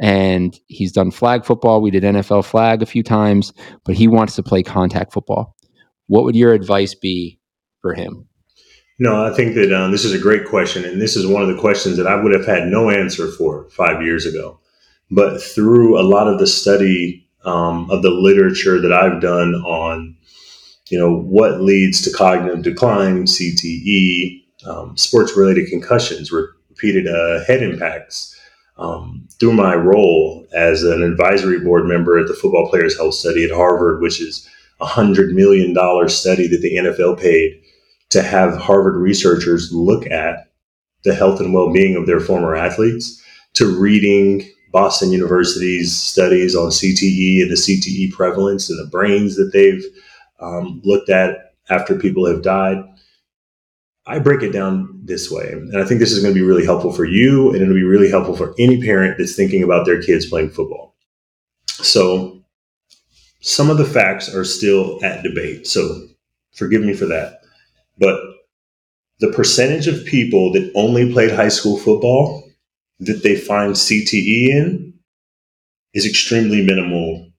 [0.00, 1.82] And he's done flag football.
[1.82, 3.52] We did NFL flag a few times,
[3.84, 5.56] but he wants to play contact football.
[6.06, 7.40] What would your advice be
[7.82, 8.28] for him?
[9.00, 10.84] No, I think that um, this is a great question.
[10.84, 13.68] And this is one of the questions that I would have had no answer for
[13.70, 14.60] five years ago.
[15.10, 20.16] But through a lot of the study um, of the literature that I've done on
[20.90, 27.62] you know, what leads to cognitive decline, CTE, um, sports related concussions, repeated uh, head
[27.62, 28.34] impacts.
[28.78, 33.44] Um, through my role as an advisory board member at the Football Players Health Study
[33.44, 34.48] at Harvard, which is
[34.80, 35.74] a $100 million
[36.08, 37.60] study that the NFL paid
[38.10, 40.48] to have Harvard researchers look at
[41.02, 43.20] the health and well being of their former athletes,
[43.54, 49.52] to reading Boston University's studies on CTE and the CTE prevalence in the brains that
[49.52, 49.84] they've
[50.40, 52.84] um, looked at after people have died.
[54.06, 56.64] I break it down this way, and I think this is going to be really
[56.64, 60.02] helpful for you, and it'll be really helpful for any parent that's thinking about their
[60.02, 60.94] kids playing football.
[61.66, 62.42] So,
[63.40, 66.06] some of the facts are still at debate, so
[66.54, 67.40] forgive me for that.
[67.98, 68.18] But
[69.20, 72.47] the percentage of people that only played high school football
[73.00, 74.94] that they find CTE in
[75.94, 77.30] is extremely minimal,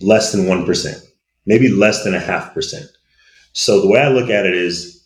[0.00, 1.02] less than 1%,
[1.46, 2.86] maybe less than a half percent.
[3.52, 5.04] So the way I look at it is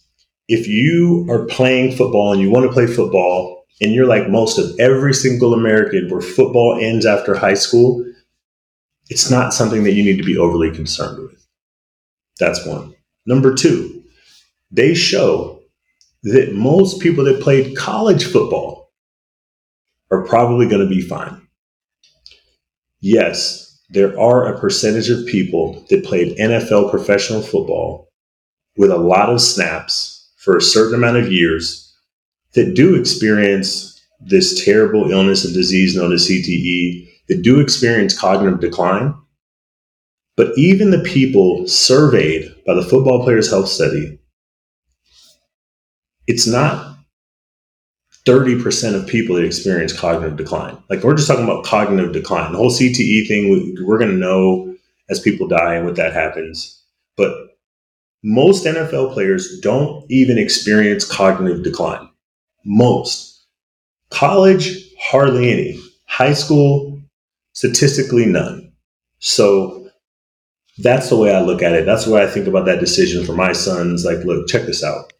[0.48, 4.58] if you are playing football and you want to play football, and you're like most
[4.58, 8.04] of every single American where football ends after high school,
[9.08, 11.46] it's not something that you need to be overly concerned with.
[12.40, 12.94] That's one.
[13.26, 14.02] Number two,
[14.70, 15.60] they show
[16.22, 18.75] that most people that played college football
[20.10, 21.46] are probably going to be fine.
[23.00, 28.08] Yes, there are a percentage of people that played NFL professional football
[28.76, 31.94] with a lot of snaps for a certain amount of years
[32.54, 38.60] that do experience this terrible illness and disease known as CTE, that do experience cognitive
[38.60, 39.14] decline.
[40.36, 44.18] But even the people surveyed by the Football Players Health Study,
[46.26, 46.95] it's not
[48.26, 50.76] 30% of people that experience cognitive decline.
[50.90, 52.52] Like we're just talking about cognitive decline.
[52.52, 54.76] The whole CTE thing, we, we're going to know
[55.08, 56.82] as people die and what that happens.
[57.16, 57.32] But
[58.24, 62.08] most NFL players don't even experience cognitive decline.
[62.64, 63.46] Most.
[64.10, 65.80] College, hardly any.
[66.06, 67.00] High school,
[67.52, 68.72] statistically none.
[69.20, 69.88] So
[70.78, 71.86] that's the way I look at it.
[71.86, 74.04] That's the way I think about that decision for my sons.
[74.04, 75.12] Like, look, check this out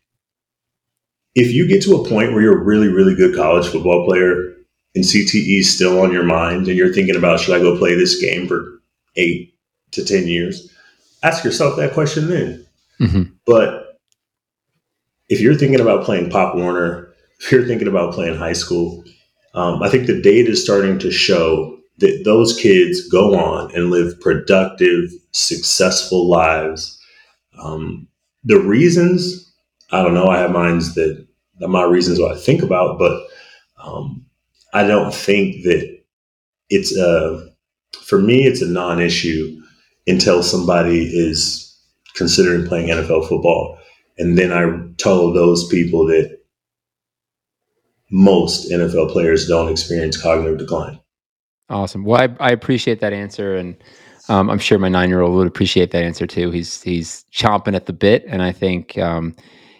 [1.37, 4.55] if you get to a point where you're a really, really good college football player
[4.95, 7.95] and CTE is still on your mind and you're thinking about, should I go play
[7.95, 8.81] this game for
[9.17, 9.55] eight
[9.91, 10.73] to 10 years?
[11.23, 12.67] Ask yourself that question then.
[13.01, 13.23] Mm-hmm.
[13.45, 14.01] But
[15.29, 19.05] if you're thinking about playing Pop Warner, if you're thinking about playing high school,
[19.53, 23.91] um, I think the data is starting to show that those kids go on and
[23.91, 26.99] live productive, successful lives.
[27.59, 28.09] Um,
[28.45, 29.53] the reasons,
[29.91, 31.26] I don't know, I have minds that
[31.61, 33.27] my reasons what I think about, but
[33.83, 34.25] um,
[34.73, 35.99] I don't think that
[36.69, 37.49] it's a
[38.03, 39.61] for me it's a non-issue
[40.07, 41.63] until somebody is
[42.15, 43.79] considering playing NFL football,
[44.19, 46.39] and then I told those people that
[48.11, 51.01] most NFL players don't experience cognitive decline.
[51.69, 52.05] Awesome.
[52.05, 53.77] Well, I, I appreciate that answer, and
[54.29, 56.51] um, I'm sure my nine year old would appreciate that answer too.
[56.51, 59.35] He's he's chomping at the bit, and I think um,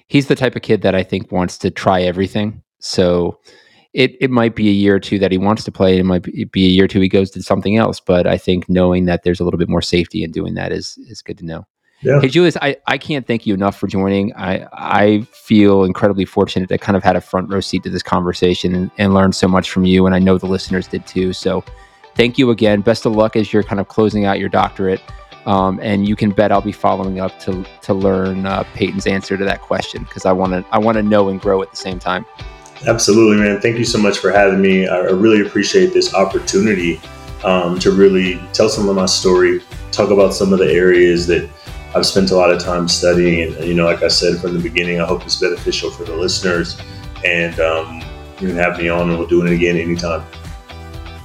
[0.07, 2.63] he's the type of kid that I think wants to try everything.
[2.79, 3.41] So
[3.93, 5.99] it it might be a year or two that he wants to play.
[5.99, 8.01] It might be a year or two he goes to something else.
[8.01, 10.99] But I think knowing that there's a little bit more safety in doing that is
[11.09, 11.67] is good to know.
[12.03, 12.21] Yeah.
[12.21, 14.35] Hey Julius, I, I can't thank you enough for joining.
[14.37, 18.03] I I feel incredibly fortunate to kind of had a front row seat to this
[18.03, 21.33] conversation and, and learned so much from you, and I know the listeners did too.
[21.33, 21.65] So
[22.15, 22.83] thank you again.
[22.83, 25.01] Best of luck as you're kind of closing out your doctorate.
[25.47, 29.37] Um, and you can bet I'll be following up to to learn uh, Peyton's answer
[29.37, 31.77] to that question because I want to I want to know and grow at the
[31.77, 32.27] same time.
[32.87, 33.61] Absolutely, man.
[33.61, 34.87] Thank you so much for having me.
[34.87, 37.01] I really appreciate this opportunity
[37.45, 39.63] um, to really tell some of my story,
[39.93, 41.49] talk about some of the areas that
[41.95, 43.55] I've spent a lot of time studying.
[43.55, 46.15] And, you know, like I said from the beginning, I hope it's beneficial for the
[46.15, 46.79] listeners.
[47.25, 48.03] And um,
[48.41, 50.25] you can have me on, and we'll do it again anytime.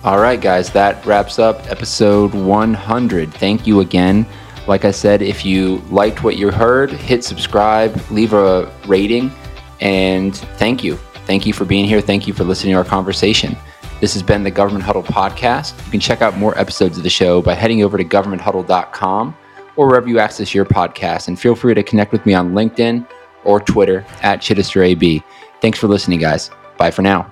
[0.03, 3.33] All right, guys, that wraps up episode 100.
[3.35, 4.25] Thank you again.
[4.67, 9.31] Like I said, if you liked what you heard, hit subscribe, leave a rating,
[9.79, 10.95] and thank you.
[11.25, 12.01] Thank you for being here.
[12.01, 13.55] Thank you for listening to our conversation.
[13.99, 15.77] This has been the Government Huddle podcast.
[15.85, 19.37] You can check out more episodes of the show by heading over to governmenthuddle.com
[19.75, 21.27] or wherever you access your podcast.
[21.27, 23.07] And feel free to connect with me on LinkedIn
[23.43, 25.23] or Twitter at ChittisterAB.
[25.61, 26.49] Thanks for listening, guys.
[26.77, 27.31] Bye for now.